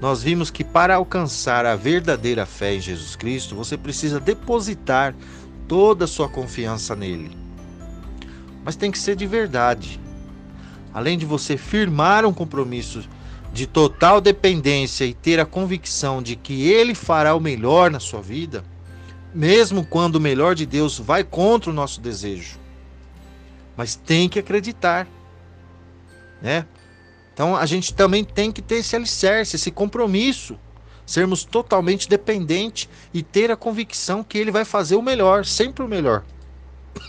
nós 0.00 0.22
vimos 0.22 0.50
que 0.50 0.64
para 0.64 0.96
alcançar 0.96 1.64
a 1.66 1.76
verdadeira 1.76 2.46
fé 2.46 2.74
em 2.74 2.80
Jesus 2.80 3.14
Cristo, 3.14 3.54
você 3.54 3.76
precisa 3.76 4.18
depositar 4.18 5.14
toda 5.68 6.06
a 6.06 6.08
sua 6.08 6.28
confiança 6.28 6.96
nele. 6.96 7.36
Mas 8.64 8.76
tem 8.76 8.90
que 8.90 8.98
ser 8.98 9.14
de 9.14 9.26
verdade. 9.26 10.00
Além 10.92 11.16
de 11.16 11.24
você 11.24 11.56
firmar 11.56 12.24
um 12.24 12.32
compromisso 12.32 13.08
de 13.52 13.66
total 13.66 14.20
dependência 14.20 15.04
e 15.04 15.14
ter 15.14 15.38
a 15.38 15.46
convicção 15.46 16.22
de 16.22 16.34
que 16.34 16.68
ele 16.68 16.94
fará 16.94 17.34
o 17.34 17.40
melhor 17.40 17.90
na 17.90 18.00
sua 18.00 18.20
vida, 18.20 18.64
mesmo 19.34 19.84
quando 19.84 20.16
o 20.16 20.20
melhor 20.20 20.54
de 20.54 20.66
Deus 20.66 20.98
vai 20.98 21.24
contra 21.24 21.70
o 21.70 21.74
nosso 21.74 22.00
desejo. 22.00 22.58
Mas 23.76 23.94
tem 23.94 24.28
que 24.28 24.38
acreditar, 24.38 25.06
né? 26.42 26.66
Então 27.32 27.56
a 27.56 27.64
gente 27.66 27.94
também 27.94 28.24
tem 28.24 28.52
que 28.52 28.60
ter 28.60 28.76
esse 28.76 28.96
alicerce, 28.96 29.56
esse 29.56 29.70
compromisso 29.70 30.58
sermos 31.10 31.44
totalmente 31.44 32.08
dependentes 32.08 32.88
e 33.12 33.20
ter 33.20 33.50
a 33.50 33.56
convicção 33.56 34.22
que 34.22 34.38
Ele 34.38 34.52
vai 34.52 34.64
fazer 34.64 34.94
o 34.94 35.02
melhor, 35.02 35.44
sempre 35.44 35.84
o 35.84 35.88
melhor. 35.88 36.24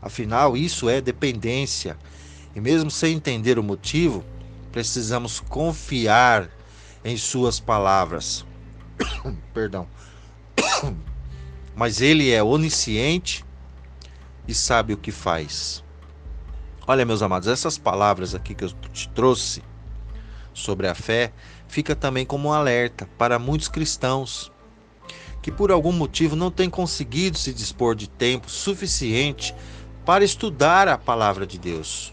Afinal, 0.00 0.56
isso 0.56 0.88
é 0.88 1.00
dependência. 1.00 1.98
E 2.54 2.60
mesmo 2.60 2.88
sem 2.88 3.16
entender 3.16 3.58
o 3.58 3.64
motivo, 3.64 4.24
precisamos 4.70 5.40
confiar 5.40 6.48
em 7.04 7.16
Suas 7.16 7.58
palavras. 7.58 8.46
Perdão. 9.52 9.88
Mas 11.74 12.00
Ele 12.00 12.30
é 12.30 12.42
onisciente 12.42 13.44
e 14.46 14.54
sabe 14.54 14.92
o 14.92 14.98
que 14.98 15.10
faz. 15.10 15.82
Olha, 16.86 17.04
meus 17.04 17.22
amados, 17.22 17.48
essas 17.48 17.78
palavras 17.78 18.34
aqui 18.34 18.54
que 18.54 18.64
eu 18.64 18.70
te 18.92 19.08
trouxe 19.10 19.62
sobre 20.52 20.86
a 20.86 20.94
fé 20.94 21.32
fica 21.68 21.94
também 21.94 22.26
como 22.26 22.48
um 22.48 22.52
alerta 22.52 23.08
para 23.16 23.38
muitos 23.38 23.68
cristãos 23.68 24.52
que 25.42 25.50
por 25.50 25.72
algum 25.72 25.92
motivo 25.92 26.36
não 26.36 26.50
têm 26.50 26.70
conseguido 26.70 27.36
se 27.36 27.52
dispor 27.52 27.96
de 27.96 28.08
tempo 28.08 28.48
suficiente 28.48 29.52
para 30.06 30.24
estudar 30.24 30.86
a 30.86 30.96
palavra 30.96 31.44
de 31.44 31.58
Deus, 31.58 32.12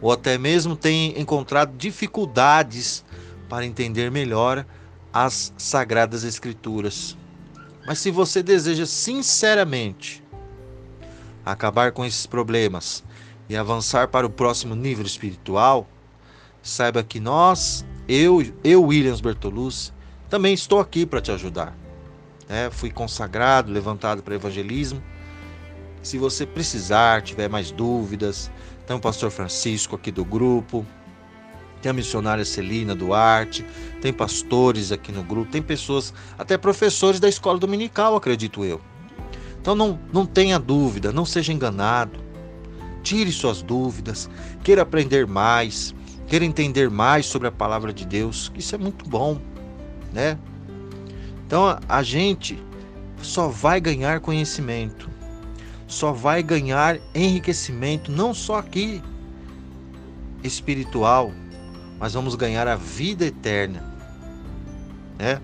ou 0.00 0.12
até 0.12 0.36
mesmo 0.36 0.76
têm 0.76 1.18
encontrado 1.18 1.76
dificuldades 1.76 3.04
para 3.48 3.64
entender 3.64 4.10
melhor 4.10 4.66
as 5.12 5.52
sagradas 5.56 6.22
escrituras. 6.22 7.16
Mas 7.86 7.98
se 7.98 8.10
você 8.10 8.42
deseja 8.42 8.86
sinceramente 8.86 10.22
acabar 11.44 11.92
com 11.92 12.04
esses 12.04 12.26
problemas 12.26 13.02
e 13.48 13.56
avançar 13.56 14.08
para 14.08 14.26
o 14.26 14.30
próximo 14.30 14.74
nível 14.74 15.04
espiritual, 15.04 15.88
saiba 16.62 17.02
que 17.02 17.18
nós, 17.18 17.84
eu, 18.08 18.42
eu 18.62 18.84
Williams 18.84 19.20
Bertolucci, 19.20 19.92
também 20.28 20.54
estou 20.54 20.78
aqui 20.78 21.04
para 21.04 21.20
te 21.20 21.32
ajudar. 21.32 21.76
É, 22.48 22.70
fui 22.70 22.90
consagrado, 22.90 23.72
levantado 23.72 24.22
para 24.22 24.34
evangelismo. 24.34 25.02
Se 26.02 26.18
você 26.18 26.46
precisar, 26.46 27.22
tiver 27.22 27.48
mais 27.48 27.70
dúvidas, 27.70 28.50
tem 28.86 28.96
o 28.96 29.00
pastor 29.00 29.30
Francisco 29.30 29.96
aqui 29.96 30.10
do 30.10 30.24
grupo, 30.24 30.86
tem 31.80 31.90
a 31.90 31.92
missionária 31.92 32.44
Celina 32.44 32.94
Duarte, 32.94 33.64
tem 34.00 34.12
pastores 34.12 34.92
aqui 34.92 35.10
no 35.10 35.22
grupo, 35.22 35.50
tem 35.50 35.62
pessoas, 35.62 36.12
até 36.38 36.56
professores 36.58 37.20
da 37.20 37.28
escola 37.28 37.58
dominical, 37.58 38.16
acredito 38.16 38.64
eu. 38.64 38.80
Então 39.60 39.74
não, 39.74 39.98
não 40.12 40.24
tenha 40.24 40.58
dúvida, 40.58 41.12
não 41.12 41.24
seja 41.24 41.52
enganado. 41.52 42.18
Tire 43.02 43.32
suas 43.32 43.62
dúvidas, 43.62 44.28
queira 44.62 44.82
aprender 44.82 45.26
mais, 45.26 45.94
queira 46.26 46.44
entender 46.44 46.90
mais 46.90 47.26
sobre 47.26 47.48
a 47.48 47.52
palavra 47.52 47.92
de 47.92 48.04
Deus, 48.04 48.52
isso 48.54 48.74
é 48.74 48.78
muito 48.78 49.08
bom, 49.08 49.40
né? 50.12 50.38
Então 51.46 51.66
a, 51.66 51.80
a 51.88 52.02
gente 52.02 52.62
só 53.22 53.48
vai 53.48 53.80
ganhar 53.80 54.20
conhecimento, 54.20 55.08
só 55.86 56.12
vai 56.12 56.42
ganhar 56.42 56.98
enriquecimento, 57.14 58.12
não 58.12 58.34
só 58.34 58.58
aqui 58.58 59.02
espiritual, 60.44 61.32
mas 62.00 62.14
vamos 62.14 62.34
ganhar 62.34 62.66
a 62.66 62.74
vida 62.74 63.26
eterna, 63.26 63.84
né? 65.18 65.40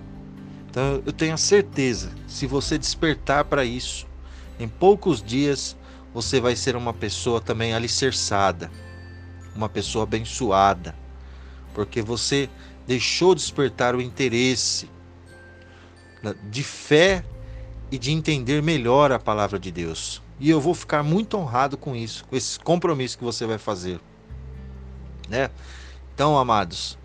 Então 0.69 1.01
eu 1.05 1.13
tenho 1.13 1.35
a 1.35 1.37
certeza, 1.37 2.11
se 2.27 2.47
você 2.47 2.77
despertar 2.77 3.45
para 3.45 3.63
isso, 3.63 4.07
em 4.59 4.67
poucos 4.67 5.21
dias 5.21 5.77
você 6.13 6.41
vai 6.41 6.55
ser 6.55 6.75
uma 6.75 6.93
pessoa 6.93 7.39
também 7.39 7.75
alicerçada, 7.75 8.71
uma 9.55 9.69
pessoa 9.69 10.03
abençoada, 10.03 10.95
porque 11.75 12.01
você 12.01 12.49
deixou 12.87 13.35
despertar 13.35 13.95
o 13.95 14.01
interesse 14.01 14.89
de 16.49 16.63
fé 16.63 17.23
e 17.91 17.99
de 17.99 18.11
entender 18.11 18.63
melhor 18.63 19.11
a 19.11 19.19
palavra 19.19 19.59
de 19.59 19.71
Deus. 19.71 20.21
E 20.39 20.49
eu 20.49 20.59
vou 20.59 20.73
ficar 20.73 21.03
muito 21.03 21.37
honrado 21.37 21.77
com 21.77 21.95
isso, 21.95 22.25
com 22.25 22.35
esse 22.35 22.59
compromisso 22.59 23.17
que 23.17 23.23
você 23.23 23.45
vai 23.45 23.57
fazer, 23.57 23.99
né? 25.29 25.49
Então, 26.17 26.35
amados, 26.35 26.97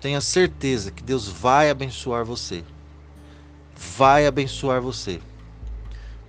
tenha 0.00 0.20
certeza 0.20 0.92
que 0.92 1.02
Deus 1.02 1.26
vai 1.26 1.70
abençoar 1.70 2.24
você. 2.24 2.62
Vai 3.74 4.28
abençoar 4.28 4.80
você. 4.80 5.20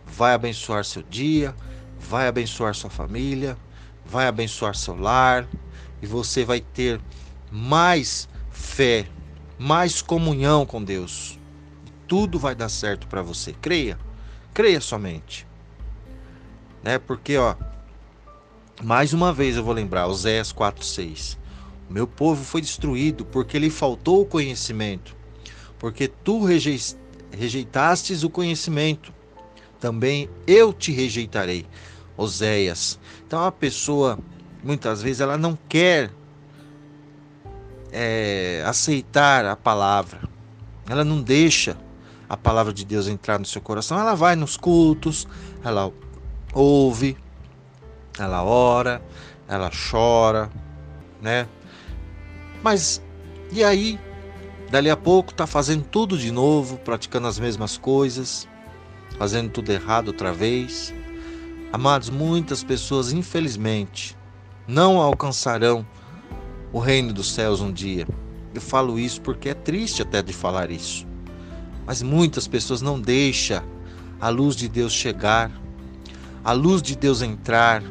Vai 0.08 0.34
abençoar 0.34 0.84
seu 0.84 1.04
dia, 1.04 1.56
vai 2.00 2.28
abençoar 2.28 2.74
sua 2.74 2.90
família, 2.90 3.56
vai 4.04 4.26
abençoar 4.26 4.74
seu 4.74 5.00
lar 5.00 5.48
e 6.02 6.08
você 6.08 6.44
vai 6.44 6.60
ter 6.60 7.00
mais 7.52 8.28
fé, 8.50 9.08
mais 9.60 10.02
comunhão 10.02 10.66
com 10.66 10.84
Deus. 10.84 11.38
Tudo 12.08 12.40
vai 12.40 12.56
dar 12.56 12.70
certo 12.70 13.06
para 13.06 13.22
você. 13.22 13.54
Creia, 13.54 14.00
creia 14.52 14.82
somente, 14.82 15.46
né? 16.82 16.98
Porque 16.98 17.38
ó, 17.38 17.56
mais 18.82 19.14
uma 19.14 19.32
vez 19.32 19.58
eu 19.58 19.64
vou 19.64 19.76
lembrar, 19.76 20.08
Oséias 20.08 20.52
4:6. 20.52 21.40
Meu 21.92 22.08
povo 22.08 22.42
foi 22.44 22.62
destruído 22.62 23.26
porque 23.26 23.60
lhe 23.60 23.70
faltou 23.70 24.22
o 24.22 24.26
conhecimento, 24.26 25.14
porque 25.78 26.08
tu 26.08 26.42
rejeitastes 27.32 28.24
o 28.24 28.30
conhecimento. 28.30 29.14
Também 29.78 30.30
eu 30.48 30.72
te 30.72 30.92
rejeitarei. 30.92 31.66
Oséias. 32.16 32.98
Então 33.28 33.44
a 33.44 33.52
pessoa 33.52 34.18
muitas 34.64 35.02
vezes 35.02 35.20
ela 35.20 35.38
não 35.38 35.58
quer 35.68 36.12
é, 37.92 38.64
aceitar 38.66 39.44
a 39.46 39.56
palavra, 39.56 40.22
ela 40.88 41.04
não 41.04 41.22
deixa 41.22 41.76
a 42.30 42.38
palavra 42.38 42.72
de 42.72 42.86
Deus 42.86 43.08
entrar 43.08 43.38
no 43.38 43.46
seu 43.46 43.62
coração. 43.62 44.00
Ela 44.00 44.16
vai 44.16 44.38
nos 44.38 44.56
cultos, 44.56 45.28
ela 45.62 45.92
ouve, 46.54 47.18
ela 48.18 48.44
ora, 48.44 49.02
ela 49.48 49.70
chora, 49.92 50.50
né? 51.22 51.48
Mas 52.64 53.02
e 53.52 53.64
aí, 53.64 54.00
dali 54.70 54.90
a 54.90 54.96
pouco 54.96 55.34
tá 55.34 55.46
fazendo 55.46 55.84
tudo 55.84 56.18
de 56.18 56.32
novo, 56.32 56.78
praticando 56.78 57.28
as 57.28 57.38
mesmas 57.38 57.78
coisas, 57.78 58.48
fazendo 59.18 59.50
tudo 59.50 59.72
errado 59.72 60.08
outra 60.08 60.32
vez. 60.32 60.94
Amados, 61.74 62.10
muitas 62.10 62.64
pessoas, 62.64 63.12
infelizmente, 63.12 64.18
não 64.66 65.02
alcançarão 65.02 65.86
o 66.72 66.80
reino 66.80 67.12
dos 67.12 67.34
céus 67.34 67.60
um 67.60 67.74
dia. 67.74 68.08
Eu 68.54 68.62
falo 68.62 68.98
isso 68.98 69.22
porque 69.22 69.50
é 69.50 69.54
triste 69.54 70.02
até 70.02 70.22
de 70.22 70.32
falar 70.32 70.72
isso. 70.72 71.06
Mas 71.86 72.02
muitas 72.02 72.48
pessoas 72.48 72.82
não 72.82 73.00
deixam 73.00 73.62
a 74.20 74.30
luz 74.30 74.56
de 74.56 74.70
Deus 74.70 74.94
chegar, 74.94 75.52
a 76.42 76.54
luz 76.54 76.82
de 76.82 76.96
Deus 76.96 77.22
entrar. 77.22 77.84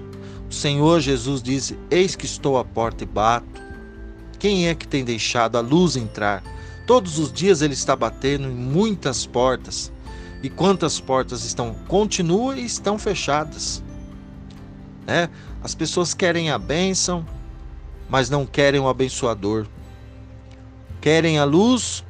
O 0.49 0.53
Senhor 0.53 1.01
Jesus 1.01 1.43
diz: 1.43 1.75
Eis 1.91 2.17
que 2.17 2.25
estou 2.25 2.57
à 2.57 2.65
porta 2.65 3.05
e 3.05 3.07
bato. 3.07 3.70
Quem 4.41 4.69
é 4.69 4.75
que 4.75 4.89
tem 4.89 5.05
deixado 5.05 5.57
a 5.57 5.61
luz 5.61 5.97
entrar? 5.97 6.43
Todos 6.87 7.19
os 7.19 7.31
dias 7.31 7.61
ele 7.61 7.75
está 7.75 7.95
batendo 7.95 8.49
em 8.49 8.55
muitas 8.55 9.27
portas 9.27 9.93
e 10.43 10.49
quantas 10.49 10.99
portas 10.99 11.45
estão 11.45 11.75
continuam 11.87 12.57
e 12.57 12.65
estão 12.65 12.99
fechadas. 12.99 13.83
É, 15.07 15.29
as 15.63 15.75
pessoas 15.75 16.15
querem 16.15 16.51
a 16.51 16.59
bênção, 16.59 17.25
mas 18.09 18.31
não 18.31 18.47
querem 18.47 18.81
o 18.81 18.89
abençoador. 18.89 19.67
Querem 21.03 21.39
a 21.39 21.45
luz, 21.45 22.03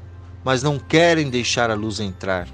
mas 0.45 0.62
não 0.62 0.79
querem 0.79 1.29
deixar 1.29 1.69
a 1.69 1.75
luz 1.75 1.99
entrar. 1.99 2.47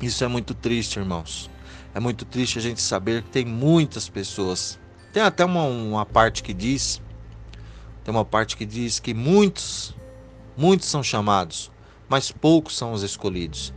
Isso 0.00 0.22
é 0.22 0.28
muito 0.28 0.54
triste, 0.54 1.00
irmãos. 1.00 1.50
É 1.92 1.98
muito 1.98 2.24
triste 2.24 2.60
a 2.60 2.62
gente 2.62 2.80
saber 2.80 3.22
que 3.22 3.30
tem 3.30 3.44
muitas 3.44 4.08
pessoas. 4.08 4.78
Tem 5.12 5.22
até 5.22 5.44
uma, 5.44 5.64
uma 5.64 6.06
parte 6.06 6.44
que 6.44 6.54
diz, 6.54 7.02
tem 8.08 8.14
uma 8.14 8.24
parte 8.24 8.56
que 8.56 8.64
diz 8.64 8.98
que 8.98 9.12
muitos, 9.12 9.94
muitos 10.56 10.88
são 10.88 11.02
chamados, 11.02 11.70
mas 12.08 12.32
poucos 12.32 12.74
são 12.74 12.94
os 12.94 13.02
escolhidos. 13.02 13.74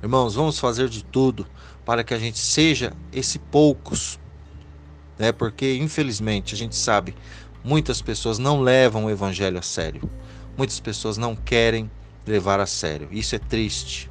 Irmãos, 0.00 0.36
vamos 0.36 0.60
fazer 0.60 0.88
de 0.88 1.02
tudo 1.02 1.44
para 1.84 2.04
que 2.04 2.14
a 2.14 2.18
gente 2.20 2.38
seja 2.38 2.92
esse 3.12 3.36
poucos, 3.36 4.20
né? 5.18 5.32
Porque 5.32 5.74
infelizmente 5.74 6.54
a 6.54 6.56
gente 6.56 6.76
sabe, 6.76 7.16
muitas 7.64 8.00
pessoas 8.00 8.38
não 8.38 8.60
levam 8.60 9.06
o 9.06 9.10
evangelho 9.10 9.58
a 9.58 9.62
sério. 9.62 10.08
Muitas 10.56 10.78
pessoas 10.78 11.18
não 11.18 11.34
querem 11.34 11.90
levar 12.24 12.60
a 12.60 12.66
sério. 12.66 13.08
Isso 13.10 13.34
é 13.34 13.40
triste. 13.40 14.08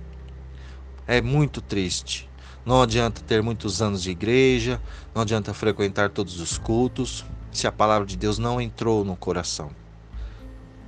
É 1.07 1.21
muito 1.21 1.61
triste. 1.61 2.29
Não 2.65 2.81
adianta 2.81 3.21
ter 3.21 3.41
muitos 3.41 3.81
anos 3.81 4.03
de 4.03 4.11
igreja, 4.11 4.81
não 5.15 5.21
adianta 5.21 5.53
frequentar 5.53 6.09
todos 6.09 6.41
os 6.41 6.57
cultos, 6.57 7.23
se 7.53 7.67
a 7.67 7.71
palavra 7.71 8.05
de 8.05 8.17
Deus 8.17 8.37
não 8.39 8.59
entrou 8.59 9.05
no 9.05 9.15
coração. 9.15 9.71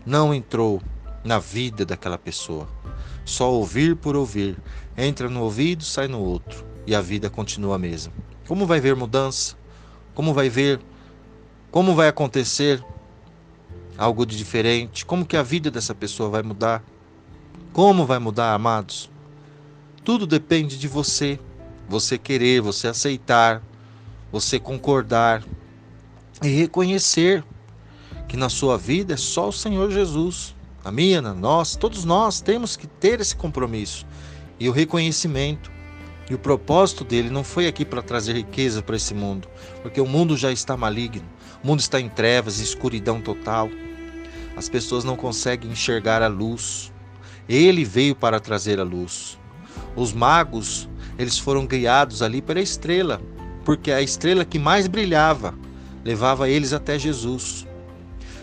Não 0.06 0.34
entrou 0.34 0.82
na 1.24 1.40
vida 1.40 1.86
daquela 1.86 2.18
pessoa. 2.18 2.68
Só 3.24 3.52
ouvir 3.52 3.96
por 3.96 4.16
ouvir. 4.16 4.58
Entra 4.98 5.30
no 5.30 5.42
ouvido, 5.42 5.84
sai 5.84 6.08
no 6.08 6.20
outro. 6.20 6.66
E 6.86 6.94
a 6.94 7.02
vida 7.02 7.30
continua 7.30 7.76
a 7.76 7.80
mesma. 7.80 8.14
Como 8.48 8.66
vai 8.66 8.80
ver 8.80 8.96
mudança? 8.96 9.56
Como 10.14 10.34
vai 10.34 10.50
ver? 10.50 10.80
Como 11.72 11.96
vai 11.96 12.08
acontecer 12.08 12.84
algo 13.98 14.26
de 14.26 14.38
diferente? 14.38 15.06
Como 15.06 15.26
que 15.26 15.36
a 15.36 15.44
vida 15.44 15.72
dessa 15.72 15.96
pessoa 15.96 16.30
vai 16.30 16.44
mudar? 16.44 16.84
Como 17.74 18.06
vai 18.06 18.20
mudar, 18.20 18.54
amados? 18.54 19.10
Tudo 20.04 20.28
depende 20.28 20.78
de 20.78 20.88
você. 20.88 21.40
Você 21.90 22.18
querer, 22.18 22.62
você 22.62 22.88
aceitar, 22.88 23.62
você 24.32 24.60
concordar 24.60 25.44
e 26.48 26.56
reconhecer 26.56 27.44
que 28.28 28.38
na 28.38 28.50
sua 28.50 28.78
vida 28.78 29.14
é 29.14 29.18
só 29.18 29.50
o 29.50 29.54
Senhor 29.54 29.92
Jesus 29.92 30.56
a 30.86 30.92
minha, 30.92 31.20
na 31.20 31.34
nossa, 31.34 31.80
todos 31.80 32.06
nós 32.06 32.42
temos 32.42 32.76
que 32.78 32.86
ter 32.86 33.20
esse 33.20 33.36
compromisso 33.36 34.06
e 34.60 34.70
o 34.70 34.72
reconhecimento 34.72 35.72
E 36.30 36.34
o 36.34 36.40
propósito 36.40 37.04
dele 37.04 37.30
não 37.30 37.44
foi 37.44 37.68
aqui 37.68 37.84
para 37.84 38.02
trazer 38.02 38.34
riqueza 38.34 38.82
para 38.82 38.96
esse 38.96 39.14
mundo, 39.14 39.48
porque 39.84 40.02
o 40.02 40.08
mundo 40.08 40.36
já 40.36 40.52
está 40.52 40.76
maligno, 40.76 41.28
o 41.64 41.68
mundo 41.68 41.80
está 41.80 42.00
em 42.00 42.10
trevas, 42.10 42.60
escuridão 42.60 43.22
total. 43.22 43.70
As 44.56 44.68
pessoas 44.68 45.04
não 45.04 45.16
conseguem 45.16 45.72
enxergar 45.72 46.24
a 46.24 46.28
luz. 46.28 46.92
Ele 47.48 47.86
veio 47.86 48.16
para 48.16 48.40
trazer 48.40 48.80
a 48.80 48.84
luz. 48.84 49.38
Os 49.96 50.14
magos, 50.14 50.90
eles 51.20 51.38
foram 51.38 51.68
guiados 51.68 52.24
ali 52.24 52.42
pela 52.42 52.60
estrela, 52.60 53.22
porque 53.64 53.92
a 53.92 54.02
estrela 54.02 54.44
que 54.44 54.58
mais 54.58 54.88
brilhava 54.88 55.54
levava 56.06 56.48
eles 56.48 56.72
até 56.72 57.00
Jesus. 57.00 57.66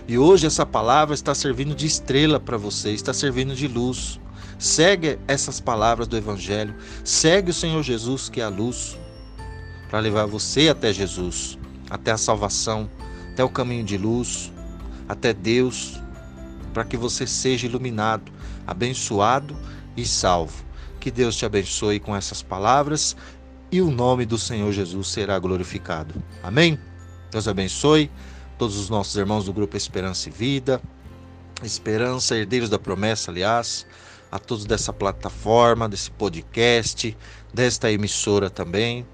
E 0.09 0.19
hoje 0.19 0.47
essa 0.47 0.67
palavra 0.67 1.15
está 1.15 1.33
servindo 1.33 1.77
de 1.77 1.87
estrela 1.87 2.41
para 2.41 2.57
você, 2.57 2.91
está 2.91 3.15
servindo 3.15 3.55
de 3.55 3.69
luz. 3.69 4.21
Segue 4.59 5.19
essas 5.29 5.61
palavras 5.61 6.09
do 6.09 6.17
Evangelho, 6.17 6.75
segue 7.05 7.51
o 7.51 7.55
Senhor 7.55 7.83
Jesus, 7.83 8.29
que 8.29 8.41
é 8.41 8.45
a 8.45 8.49
luz, 8.49 8.99
para 9.89 10.01
levar 10.01 10.27
você 10.27 10.69
até 10.69 10.93
Jesus, 10.93 11.59
até 11.89 12.13
a 12.13 12.17
salvação, 12.17 12.89
até 13.33 13.43
o 13.43 13.49
caminho 13.49 13.85
de 13.85 13.97
luz, 13.97 14.53
até 15.09 15.33
Deus, 15.33 16.01
para 16.73 16.85
que 16.85 16.97
você 16.97 17.27
seja 17.27 17.67
iluminado, 17.67 18.31
abençoado 18.67 19.57
e 19.97 20.05
salvo. 20.05 20.65
Que 21.01 21.11
Deus 21.11 21.37
te 21.37 21.45
abençoe 21.45 21.99
com 21.99 22.15
essas 22.15 22.41
palavras 22.41 23.17
e 23.71 23.81
o 23.81 23.91
nome 23.91 24.25
do 24.25 24.39
Senhor 24.39 24.71
Jesus 24.71 25.09
será 25.09 25.39
glorificado. 25.41 26.15
Amém? 26.41 26.79
Deus 27.33 27.49
abençoe 27.49 28.11
todos 28.59 28.77
os 28.77 28.91
nossos 28.91 29.17
irmãos 29.17 29.47
do 29.47 29.53
grupo 29.55 29.75
Esperança 29.77 30.29
e 30.29 30.33
Vida, 30.33 30.81
Esperança, 31.65 32.37
herdeiros 32.37 32.69
da 32.69 32.79
promessa, 32.79 33.31
aliás 33.31 33.87
a 34.31 34.39
todos 34.39 34.65
dessa 34.65 34.93
plataforma, 34.95 35.89
desse 35.89 36.11
podcast, 36.11 37.17
desta 37.53 37.93
emissora 37.93 38.49
também. 38.49 39.07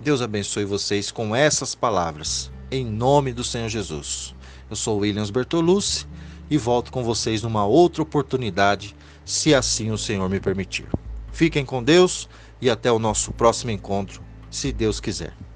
Deus 0.00 0.22
abençoe 0.22 0.64
vocês 0.64 1.10
com 1.10 1.34
essas 1.34 1.74
palavras, 1.74 2.52
em 2.70 2.84
nome 2.84 3.32
do 3.32 3.42
Senhor 3.42 3.68
Jesus. 3.68 4.34
Eu 4.68 4.76
sou 4.76 4.98
Williams 4.98 5.30
Bertolucci 5.30 6.06
e 6.48 6.56
volto 6.56 6.92
com 6.92 7.02
vocês 7.02 7.42
numa 7.42 7.66
outra 7.66 8.02
oportunidade, 8.02 8.94
se 9.24 9.52
assim 9.52 9.90
o 9.90 9.98
Senhor 9.98 10.28
me 10.28 10.38
permitir. 10.38 10.86
Fiquem 11.32 11.64
com 11.64 11.82
Deus 11.82 12.28
e 12.60 12.70
até 12.70 12.90
o 12.92 12.98
nosso 12.98 13.32
próximo 13.32 13.72
encontro, 13.72 14.22
se 14.50 14.72
Deus 14.72 15.00
quiser. 15.00 15.49